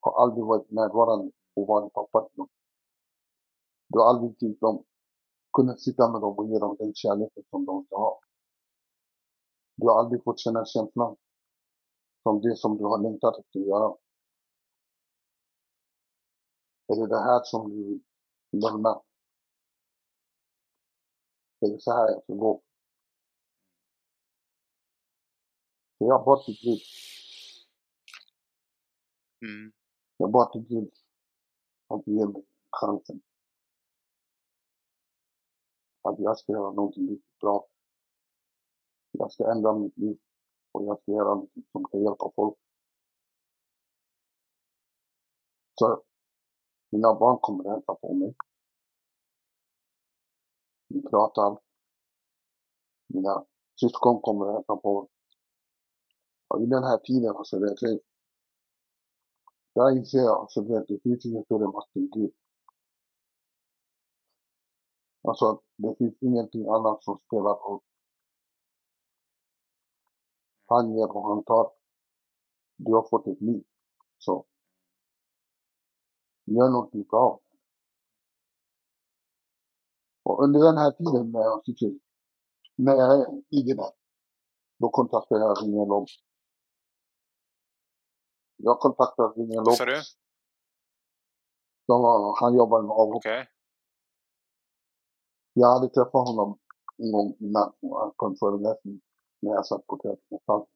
[0.01, 2.49] Har aldrig varit närvarande och varit pappa till dem.
[3.88, 4.85] Du har aldrig gett dem,
[5.53, 8.21] kunnat sitta med dem och ge dem den kärleken som de ska ha.
[9.77, 11.17] Du har aldrig fått känna känslan
[12.23, 13.97] som det som du har längtat efter att göra.
[16.87, 17.77] Är det det här som du
[18.51, 19.03] vill lämna?
[21.61, 22.63] Är det så här jag ska gå?
[25.98, 26.80] Jag bad till Gud.
[29.42, 29.72] Mm.
[30.16, 30.92] Jag bad till Gud
[31.88, 33.22] att ge mig chansen.
[36.02, 37.68] Att jag ska göra någonting riktigt bra.
[39.11, 40.18] Jag ska ändra mitt liv
[40.72, 42.59] och jag ska göra något som kan hjälpa folk.
[45.74, 46.02] Så
[46.90, 48.35] mina barn kommer hälsa på mig.
[50.88, 51.61] Vi pratar.
[53.07, 53.46] Mina
[53.80, 55.13] syskon kommer hälsa på mig.
[56.55, 58.01] Och i den här tiden, alltså, vet du,
[59.73, 62.33] jag inser alltså, vet, det finns ingen större makt än Gud.
[65.23, 67.81] Alltså, det finns ingenting annat som spelar roll.
[70.67, 71.73] Han ger och han tar.
[72.77, 73.64] Du har fått ett liv.
[74.19, 74.47] Så,
[76.45, 77.40] gör någonting bra.
[80.23, 81.99] Och under den här tiden när jag sitter,
[82.77, 83.93] när jag är i det där,
[84.79, 86.07] då kontaktar jag Ringer om
[88.57, 88.79] jag
[89.57, 89.75] Vad Lobb.
[89.77, 90.01] sa du?
[91.87, 93.17] Var- Han jobbar med avhopp.
[93.17, 93.49] Okej.
[95.53, 96.59] Jag hade träffat honom
[96.99, 97.73] en gång innan
[98.17, 99.01] på en föreläsning
[99.40, 100.67] när jag satt på Teatern.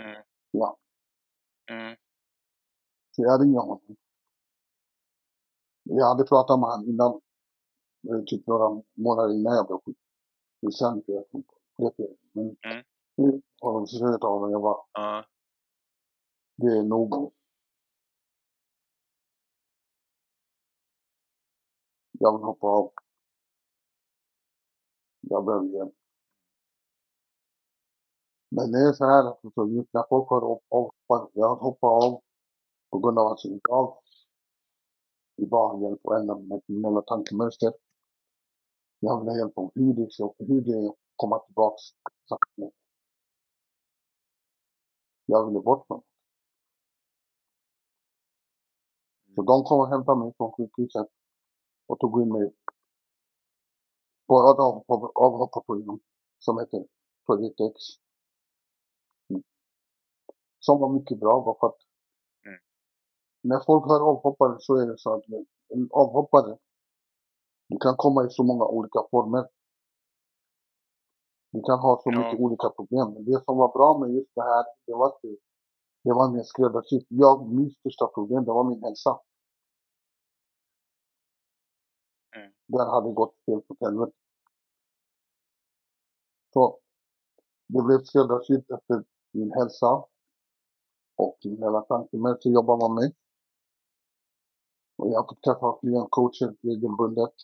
[0.00, 0.22] Mm.
[0.50, 0.76] Ja.
[1.70, 1.96] Mm.
[3.10, 3.80] Så jag ringer honom.
[5.82, 7.20] Jag hade pratat med honom innan,
[8.08, 9.96] eh, typ några månader innan jag blev sjuk.
[10.62, 11.24] Men sen jag
[11.76, 12.56] vet jag, Men
[13.18, 13.42] Mm.
[13.60, 14.50] har de försökt ta honom.
[14.50, 15.24] Jag bara, Ja
[16.56, 17.32] det är nog.
[22.12, 22.92] Jag vill hoppa av.
[25.20, 25.94] Jag behöver hjälp.
[28.48, 32.22] Men det är så här att alltså, just när folk har hoppat, jag hoppar av
[32.90, 33.98] på grund av att jag inte av.
[35.36, 37.72] Vi bara har hjälp att ändra mina kriminella tankemönster.
[39.00, 41.82] Jag vill ha hjälp om hur det ska, hur det kommer att komma tillbaks.
[42.28, 42.70] sakta.
[45.26, 46.02] Jag ville bort från
[49.34, 51.06] Så de kom och hämtade mig från sjukhuset
[51.86, 52.54] och tog in mig
[54.26, 56.00] på ett avhopp- avhopparprogram
[56.38, 56.86] som heter
[57.26, 57.76] Project X.
[59.30, 59.42] Mm.
[60.60, 61.80] Som var mycket bra bara för att
[62.46, 62.60] Mm.
[63.42, 65.24] när folk hör avhoppare så är det så att
[65.68, 66.58] en avhoppare,
[67.68, 69.48] du kan komma i så många olika former.
[71.50, 72.18] Du kan ha så Ja.
[72.18, 73.12] mycket olika problem.
[73.14, 75.36] Men det som var bra med just det här, det var att det,
[76.04, 77.06] det var mer skräddarsytt.
[77.08, 79.20] Jag, min största problem, det var min hälsa.
[82.36, 82.52] Mm.
[82.66, 84.12] Den hade gått helt åt helvete.
[86.52, 86.80] Så
[87.66, 90.04] det blev skräddarsytt efter min hälsa
[91.16, 93.12] och kriminella tankemönster jobbar man med.
[94.96, 97.34] Och jag fick träffa klientcoacher regelbundet.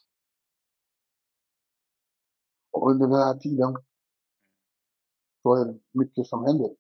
[2.71, 3.77] Och under den här tiden
[5.43, 6.80] så är det mycket som händer.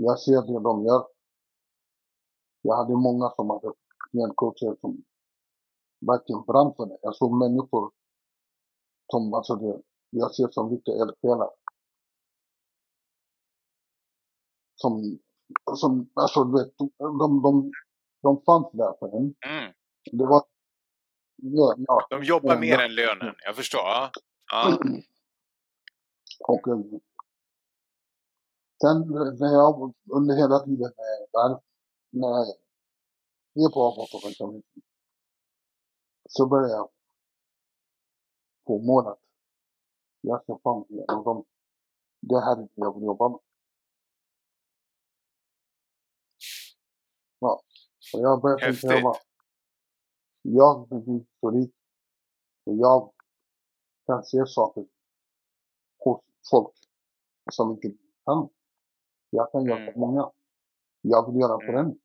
[0.00, 1.06] Jag ser det de gör.
[2.62, 3.72] Jag hade många som hade
[4.10, 5.04] klientcoacher som
[6.00, 6.98] verkligen brann för det.
[7.02, 7.92] Jag såg människor
[9.12, 11.50] som, alltså det, jag ser som riktiga eldsjälar.
[14.74, 15.18] Som,
[15.74, 17.72] som, alltså du vet, de, de,
[18.22, 19.34] de, fanns där för en.
[19.46, 19.72] Mm.
[20.12, 20.44] Det var,
[21.36, 22.06] ja, ja.
[22.10, 22.84] De jobbar mer ja.
[22.84, 23.34] än lönen.
[23.44, 23.80] Jag förstår.
[23.80, 24.10] Ja.
[24.52, 24.78] Ja.
[26.48, 27.00] Och eh,
[28.80, 29.00] sen
[29.40, 30.92] när jag under hela tiden
[31.32, 31.60] där,
[32.10, 32.28] när
[33.54, 34.82] jag är på avhopparverksamheten
[36.28, 36.90] så börjar jag
[38.66, 39.20] få mål att
[40.20, 41.44] jag ska fan igenom dem.
[42.20, 43.38] Det här är jag vill jobba med.
[47.38, 47.62] Ja.
[48.14, 49.02] Och jag tänka, jag Häftigt.
[49.02, 49.18] bara,
[50.42, 51.74] jag min historik
[52.64, 53.12] och jag
[54.06, 54.86] kan se saker
[55.98, 56.74] hos folk
[57.52, 57.88] som inte
[58.24, 58.48] kan.
[59.30, 60.00] Jag kan hjälpa Mm.
[60.00, 60.30] många.
[61.00, 61.66] Jag vill göra en Mm.
[61.72, 62.00] förändring.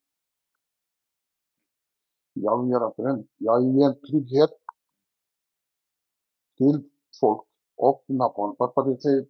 [2.32, 3.28] Jag vill göra förändring.
[3.36, 4.50] Jag ger en trygghet
[6.56, 7.46] till folk
[7.76, 8.56] och mina barn.
[8.56, 9.26] För att det säger,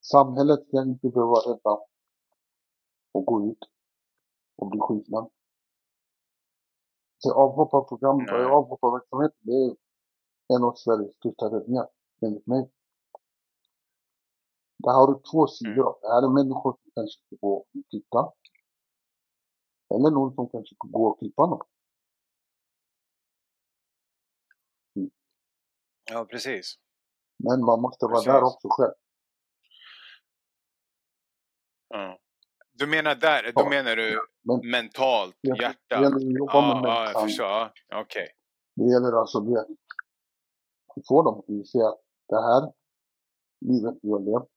[0.00, 1.78] samhället ska inte behöva rädda
[3.12, 3.58] och gå ut
[4.56, 5.28] och bli skjutna.
[7.18, 9.76] Så avhopparprogram, avhopparverksamhet, det är
[10.56, 11.88] en av Sveriges största räddningar,
[12.20, 12.70] enligt mig.
[14.82, 15.86] Där har du två sidor.
[15.88, 18.32] av Det här är människor som kanske ska gå och titta.
[19.94, 21.66] Eller någon som kanske ska gå och klippa någon.
[26.10, 26.74] Ja, precis.
[27.44, 28.26] Men man måste vara Precis.
[28.26, 28.92] där också själv.
[31.88, 32.18] Ja.
[32.72, 33.68] Du menar där, då Ja.
[33.68, 35.78] menar du Men mentalt, det hjärta?
[35.88, 37.46] det gäller att jobba Ja, med ja, jag förstår.
[37.46, 38.28] Ja, Okej.
[38.76, 39.66] Det gäller alltså det.
[41.08, 42.72] Få dem att inse att det här
[43.60, 44.51] livet du har levt,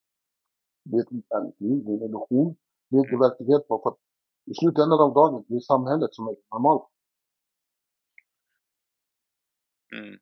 [0.90, 1.12] det är ett
[1.62, 2.56] liv, det är en illusion.
[2.90, 3.20] Det är inte Mm.
[3.26, 4.00] verklighet bara för att
[4.52, 6.88] i slutändan av dagen, det är samhället som är normalt.
[9.98, 10.20] Mm.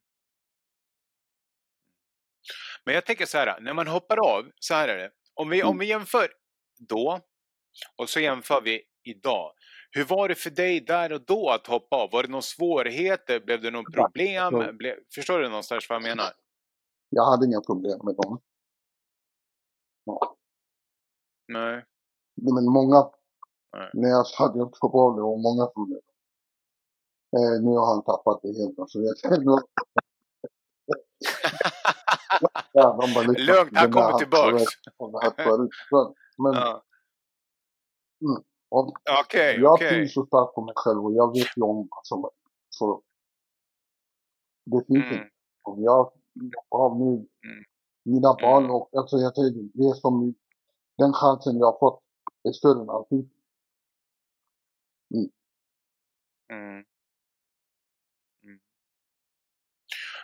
[2.85, 5.11] Men jag tänker så här, när man hoppar av, så här är det.
[5.33, 5.79] Om vi, om Mm.
[5.79, 6.27] vi jämför
[6.89, 7.19] då
[7.97, 9.51] och så jämför vi idag.
[9.91, 12.11] Hur var det för dig där och då att hoppa av?
[12.11, 13.39] Var det några svårigheter?
[13.39, 14.77] Blev det något problem?
[14.77, 16.25] Blev, förstår du någonstans vad jag menar?
[17.09, 18.41] Jag hade inga problem med dem.
[20.05, 20.32] Ja.
[21.47, 21.85] Nej.
[22.35, 23.09] Men många,
[23.77, 23.89] Nej.
[23.93, 26.01] när jag hade jag av det och många problem.
[27.37, 28.79] Eh, nu har han tappat det helt.
[28.79, 29.15] Alltså, jag
[32.71, 34.63] ja, de bara Lugnt, han kommer tillbaks.
[34.97, 35.31] har
[36.37, 36.83] Men Ja.
[38.69, 38.93] och
[39.25, 39.89] Okej, jag okej.
[39.89, 42.31] tror så starkt på mig själv och jag vet ju om alltså,
[42.69, 43.01] så
[44.65, 45.13] det finns Mm.
[45.13, 45.29] inte.
[45.61, 46.11] Om jag
[46.69, 47.27] av nu, Mm.
[48.05, 48.75] mina barn Mm.
[48.75, 50.35] och alltså jag säger det är som
[50.97, 52.03] den chansen jag har fått
[52.43, 53.29] är större än allting.
[55.13, 55.29] Mm.
[56.51, 56.85] Mm.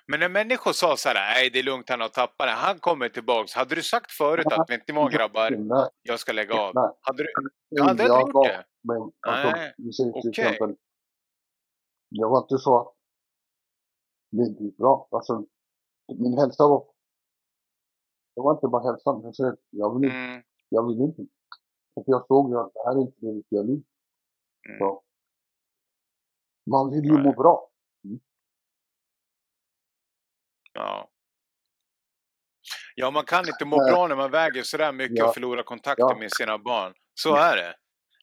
[0.07, 2.80] Men när människor sa så här, nej det är lugnt, han har tappat det, han
[2.80, 3.53] kommer tillbaks.
[3.53, 6.76] Hade du sagt förut att, vet ni vad grabbar, Nej, jag ska lägga av?
[6.76, 6.89] nej.
[7.01, 7.30] Hade du,
[7.70, 8.65] du hade jag inte gjort det?
[8.82, 10.45] Men alltså, Nej, vi säger till okej.
[10.45, 10.76] exempel,
[12.09, 12.95] det var inte så
[14.32, 15.07] det gick bra.
[15.11, 15.45] Alltså,
[16.20, 16.86] min hälsa var,
[18.36, 19.34] det var inte bara hälsan.
[19.38, 20.43] Jag, jag, vill, inte- Mm.
[20.70, 21.22] Jag vill inte.
[21.95, 23.86] Och jag såg ju att det här är inte det riktiga livet.
[24.70, 24.80] Mm.
[24.80, 25.03] Så,
[26.70, 27.34] man vill ju må Nej.
[27.36, 27.70] bra.
[30.74, 31.09] Ja.
[32.95, 33.91] ja, man kan inte må Nej.
[33.91, 35.28] bra när man väger sådär mycket Ja.
[35.28, 36.17] och förlorar kontakten Ja.
[36.20, 36.93] med sina barn.
[37.13, 37.51] Så Ja.
[37.53, 37.76] är det.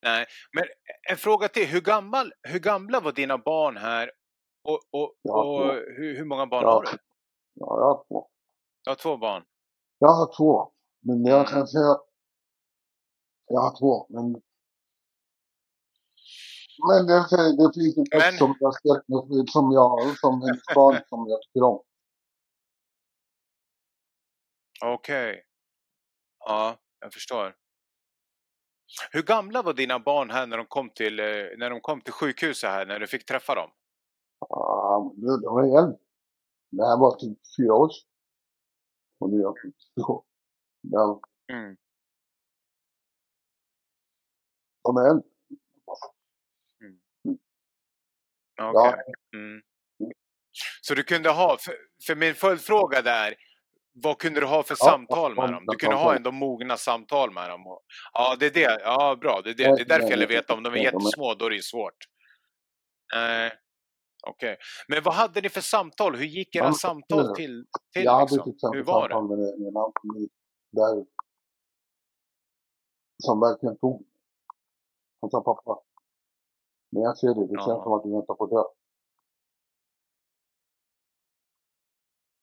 [0.02, 0.26] Nej.
[0.52, 0.64] Men
[1.10, 4.10] en fråga till, hur, gammal, hur gamla var dina barn här?
[4.64, 6.88] Och, och, och hur, hur många barn har du?
[7.54, 8.28] Ja, jag har två.
[8.84, 9.44] Du har två barn.
[9.98, 10.72] Jag har två.
[11.00, 11.50] Men jag Mm.
[11.52, 11.96] kan säga,
[13.46, 14.06] jag har två.
[14.08, 14.24] Men,
[16.88, 17.20] men det,
[17.56, 19.04] det finns en Men- som jag, ställt-
[19.50, 21.82] som jag, som en barn som jag tycker om.
[24.84, 25.42] Okej.
[26.38, 27.56] Ja, jag förstår.
[29.10, 31.24] Hur gamla var dina barn här när de kom till, eh,
[31.58, 33.70] när de kom till sjukhuset här, när du fick träffa dem?
[34.48, 35.98] Ja, det var äldre.
[36.70, 37.90] Det här var typ fyra år.
[39.18, 39.54] Och nu är jag
[39.94, 40.24] 52.
[40.80, 41.20] Ja,
[44.90, 44.94] Mm.
[44.94, 45.22] de är äldre.
[48.62, 48.94] Okej.
[49.34, 49.62] Mm.
[50.80, 51.74] Så du kunde ha, för,
[52.06, 53.34] för min följdfråga där,
[54.02, 55.64] vad kunde du ha för Ja, samtal med ja, dem?
[55.66, 56.02] Du ja, kunde ja.
[56.02, 57.62] ha ändå mogna samtal med dem.
[58.12, 58.80] Ja, det är det.
[58.84, 59.40] Ja, bra.
[59.44, 59.64] Det är, det.
[59.76, 60.54] det är därför jag vill veta.
[60.54, 61.96] Om de är Ja, är- jättesmå, då är det ju svårt.
[63.14, 63.52] Nej.
[64.26, 64.56] Okej.
[64.88, 66.16] Men vad hade ni för samtal?
[66.16, 67.66] Hur gick era Ja, samtal till?
[67.92, 68.42] till Jag hade liksom?
[68.44, 69.14] till exempel Hur var det?
[69.14, 70.28] samtal med med en
[70.72, 71.06] där
[73.18, 74.06] som verkligen tog
[75.26, 75.80] Han sa pappa,
[76.90, 77.66] när jag ser det, det Ja.
[77.66, 78.62] känns som att du väntar på att dö.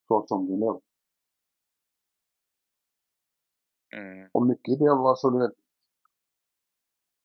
[0.08, 0.80] Så som du lever.
[3.96, 4.28] Mm.
[4.32, 5.52] Och mycket det var så du vet,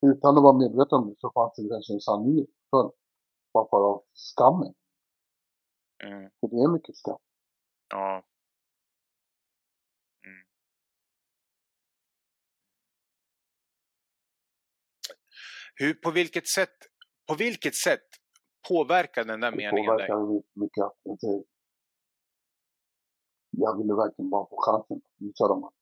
[0.02, 2.92] utan att vara medveten om det så fanns det kanske en sanning för
[3.52, 4.74] bara för av skammen.
[6.04, 6.30] Mm.
[6.40, 7.18] För det är mycket skam.
[7.90, 8.22] Ja.
[15.80, 16.76] Hur, på vilket sätt,
[17.28, 18.06] på vilket sätt
[18.68, 20.08] påverkar den där Det meningen dig?
[20.08, 21.44] påverkade mig mycket jag säger,
[23.50, 25.74] jag ville verkligen bara få chansen att visa dem att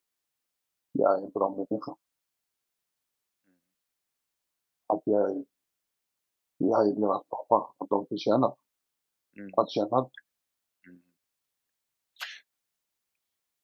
[0.92, 1.96] jag är en bra människa.
[4.86, 5.44] Att jag är,
[6.58, 7.74] jag är deras pappa.
[7.78, 8.56] Att de förtjänar
[9.36, 9.50] Mm.
[9.56, 10.10] att känna det.
[10.86, 11.02] Mm.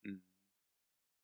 [0.07, 0.23] Mm.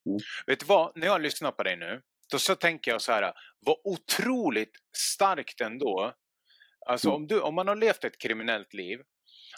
[0.06, 0.18] Mm.
[0.46, 3.33] Vet du vad, när jag lyssnar på dig nu, då så tänker jag så här,
[3.66, 6.14] vad otroligt starkt ändå.
[6.87, 7.16] Alltså Mm.
[7.16, 9.01] om, du, om man har levt ett kriminellt liv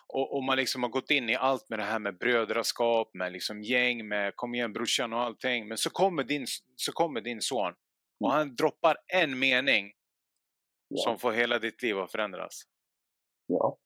[0.07, 3.33] och, och man liksom har gått in i allt med det här med brödraskap, med
[3.33, 5.69] liksom gäng, med kom igen brorsan och allting.
[5.69, 6.47] Men så kommer din,
[6.77, 7.75] så kommer din son
[8.21, 9.93] och han droppar en mening
[10.89, 11.03] Ja.
[11.03, 12.63] som får hela ditt liv att förändras.
[13.47, 13.79] Ja.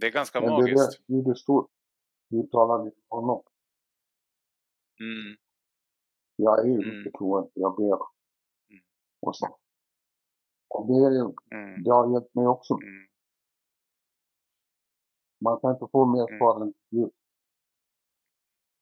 [0.00, 1.02] Det är ganska Men det, magiskt.
[1.06, 1.70] det, det är stort.
[2.28, 3.42] Du talar till honom.
[5.00, 5.36] Mm.
[6.40, 7.12] Jag är ju Mm.
[7.54, 7.98] jag ber.
[8.70, 8.82] Mm.
[9.20, 9.58] Och så.
[10.68, 11.82] Och det, Mm.
[11.82, 12.74] det har hjälpt mig också.
[12.74, 13.08] Mm.
[15.44, 16.38] Man kan inte få mer Mm.
[16.38, 17.10] svar än Gud.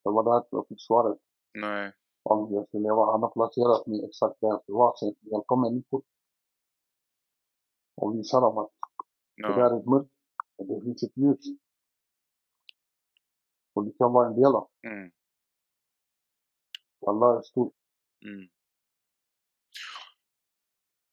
[0.05, 1.19] Det var därför jag fick svaret
[1.55, 1.93] Nej.
[2.23, 3.07] om jag skulle leva.
[3.13, 6.03] Han har placerat mig exakt där jag ska vara, så jag kan hjälpa människor.
[7.97, 8.71] Och visa dem att
[9.37, 10.11] det där är ett mörker,
[10.57, 11.45] och det finns ett ljus.
[13.75, 14.69] Och du kan vara en del av.
[14.83, 15.11] Mm.
[17.07, 17.73] Allah är stor.
[18.25, 18.49] Mm.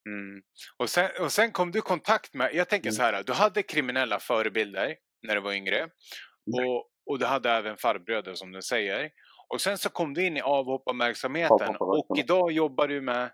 [0.09, 0.41] Mm.
[0.77, 2.95] Och, sen, och sen kom du i kontakt med, jag tänker Mm.
[2.95, 4.95] så här, du hade kriminella förebilder
[5.27, 5.83] när du var yngre
[6.65, 9.11] och, och du hade även farbröder som du säger.
[9.47, 13.31] Och sen så kom du in i avhopparverksamheten och idag jobbar du med...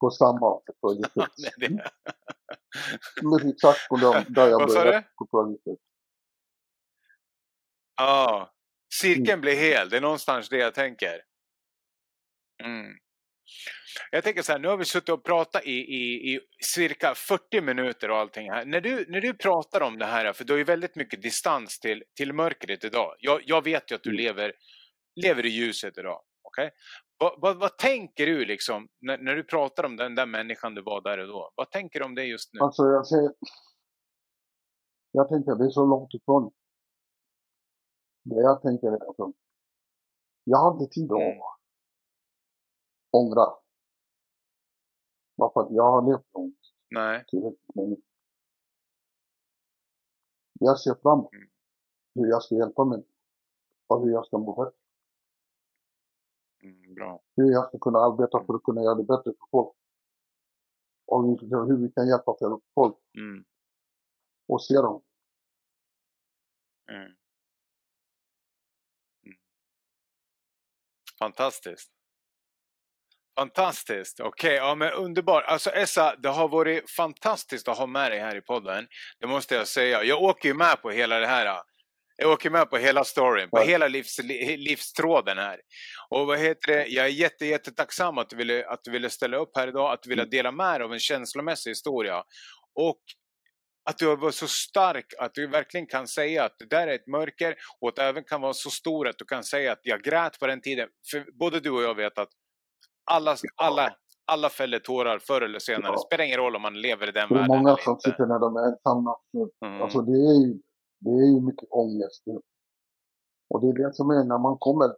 [0.00, 1.14] På samma projekt.
[3.22, 5.78] Men exakt på dem, där jag började på projektet.
[7.96, 8.55] ja,
[9.00, 9.40] cirkeln Mm.
[9.40, 11.22] blir hel, det är någonstans det jag tänker.
[12.64, 12.92] Mm.
[14.10, 17.60] Jag tänker så här, nu har vi suttit och pratat i, i, i cirka 40
[17.60, 18.64] minuter och allting här.
[18.64, 21.80] När du, när du pratar om det här, för du har ju väldigt mycket distans
[21.80, 23.14] till, till mörkret idag.
[23.18, 24.22] Jag, jag vet ju att du Mm.
[24.24, 24.52] lever,
[25.24, 26.22] lever i ljuset idag.
[26.42, 26.70] okej?
[27.18, 30.82] Vad, vad, vad tänker du liksom, när, när du pratar om den där människan du
[30.82, 31.52] var där och då?
[31.54, 32.60] Vad tänker du om det just nu?
[32.60, 33.30] Alltså jag säger,
[35.12, 36.52] jag tänker det är så långt ifrån.
[38.28, 39.34] Det jag tänker är att
[40.44, 41.38] jag har inte tid att Mm.
[43.10, 43.46] ångra.
[45.36, 46.58] Bara för att jag har levt långt
[46.90, 47.24] Nej.
[50.60, 51.32] Jag ser framåt.
[51.32, 51.48] Mm.
[52.14, 53.14] Hur jag ska hjälpa människor.
[53.86, 54.74] Och hur jag ska må bättre.
[56.62, 57.22] Mm, bra.
[57.36, 59.76] Hur jag ska kunna arbeta för att kunna göra det bättre för folk.
[61.06, 62.36] Och hur, vi kan hjälpa
[62.74, 63.44] folk Mm,
[64.48, 65.02] och se dem.
[66.90, 67.02] mm.
[67.02, 67.16] Mm.
[71.18, 71.90] Fantastiskt.
[73.38, 74.20] Fantastiskt.
[74.20, 75.44] Okej, ja men underbart.
[75.46, 78.86] Alltså Essa, det har varit fantastiskt att ha med dig här i podden.
[79.20, 80.02] Det måste jag säga.
[80.04, 81.62] Jag åker ju med på hela det här.
[82.16, 83.64] Jag åker med på hela storyn, på Ja.
[83.64, 85.60] hela livs, li- livstråden här.
[86.10, 86.86] Och vad heter det?
[86.86, 90.02] Jag är jätte, jättetacksam att du, ville, att du ville ställa upp här idag, att
[90.02, 90.30] du ville Mm.
[90.30, 92.22] dela med dig av en känslomässig historia.
[92.74, 93.00] Och
[93.90, 97.06] att du var så stark att du verkligen kan säga att det där är ett
[97.06, 100.02] mörker och att det även kan vara så stor att du kan säga att jag
[100.02, 100.88] grät på den tiden.
[101.10, 102.28] För både du och jag vet att
[103.10, 105.92] alla, alla, alla fäller tårar förr eller senare.
[105.92, 108.26] Det spelar ingen roll om man lever i den Det är världen många som sitter
[108.26, 109.16] när de är ensamma.
[109.66, 109.82] Mm.
[109.82, 110.60] Alltså det är ju,
[111.00, 112.22] det är ju mycket ångest.
[113.50, 114.90] Och det är det som är när man kommer,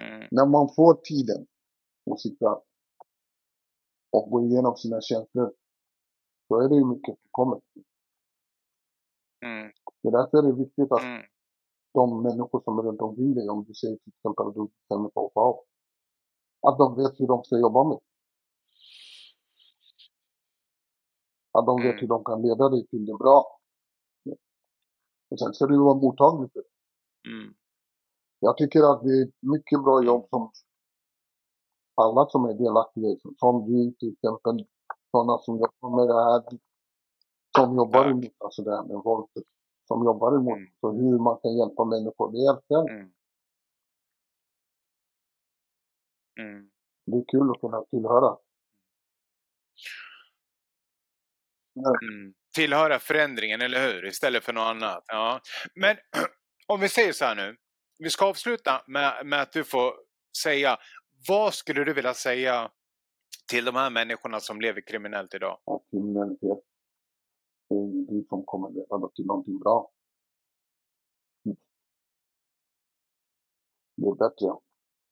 [0.00, 0.28] Mm.
[0.30, 1.46] när man får tiden
[2.10, 2.60] att sitta
[4.12, 5.52] och gå igenom sina känslor.
[6.54, 7.60] Så är det ju mycket som kommer.
[9.44, 9.72] Mm.
[10.02, 11.22] Det är därför är det viktigt att Mm.
[11.94, 15.10] de människor som är runt omkring dig, om du säger till exempel att du bestämmer
[15.14, 15.56] för att av,
[16.68, 17.98] att de vet hur de ska jobba med.
[21.52, 22.00] Att de vet Mm.
[22.00, 23.58] hur de kan leda dig till det bra.
[25.30, 27.30] Och sen ska du vara mottaglig för det.
[27.30, 27.54] Mm.
[28.38, 30.50] Jag tycker att det är ett mycket bra jobb som
[31.94, 34.66] alla som är delaktiga i, som du till exempel,
[35.14, 36.40] sådana som jobbar med det här,
[37.56, 39.44] som jobbar emot alltså det här med våldet,
[39.88, 40.70] som jobbar emot, Mm.
[40.80, 42.80] så hur man kan hjälpa människor, det hjälper.
[42.94, 43.12] Mm.
[46.40, 46.70] Mm.
[47.06, 48.36] Det är kul att kunna tillhöra.
[51.76, 52.34] Mm.
[52.54, 54.06] Tillhöra förändringen, eller hur?
[54.06, 55.04] Istället för något annat.
[55.06, 55.40] Ja.
[55.74, 55.96] Men
[56.66, 57.56] om vi säger så här nu.
[57.98, 59.92] Vi ska avsluta med, med att du får
[60.42, 60.78] säga
[61.28, 62.70] vad skulle du vilja säga
[63.54, 65.60] till de här människorna som lever kriminellt idag?
[65.64, 66.58] att kriminalitet
[67.68, 69.90] är ingenting som kommer leda till någonting bra.
[73.96, 74.50] Det är bättre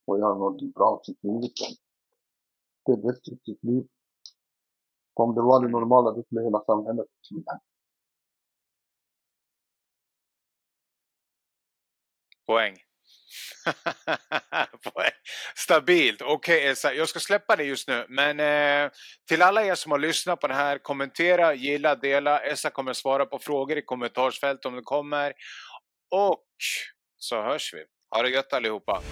[0.07, 1.79] att göra någonting bra av sitt liv istället.
[2.85, 3.89] Det är destruktivt liv.
[5.15, 7.61] Om det var det normala, då skulle hela samhället försvinna.
[12.47, 12.92] Poäng.
[15.55, 16.23] Stabilt.
[16.23, 18.07] Okej Esa, jag ska släppa det just nu.
[18.09, 18.91] Men eh,
[19.29, 22.41] till alla er som har lyssnat på det här, kommentera, gilla, dela.
[22.41, 25.33] Essa kommer svara på frågor i kommentarsfältet om det kommer.
[26.11, 26.45] Och
[27.17, 27.85] så hörs vi.
[28.17, 29.03] Ha det gött allihopa.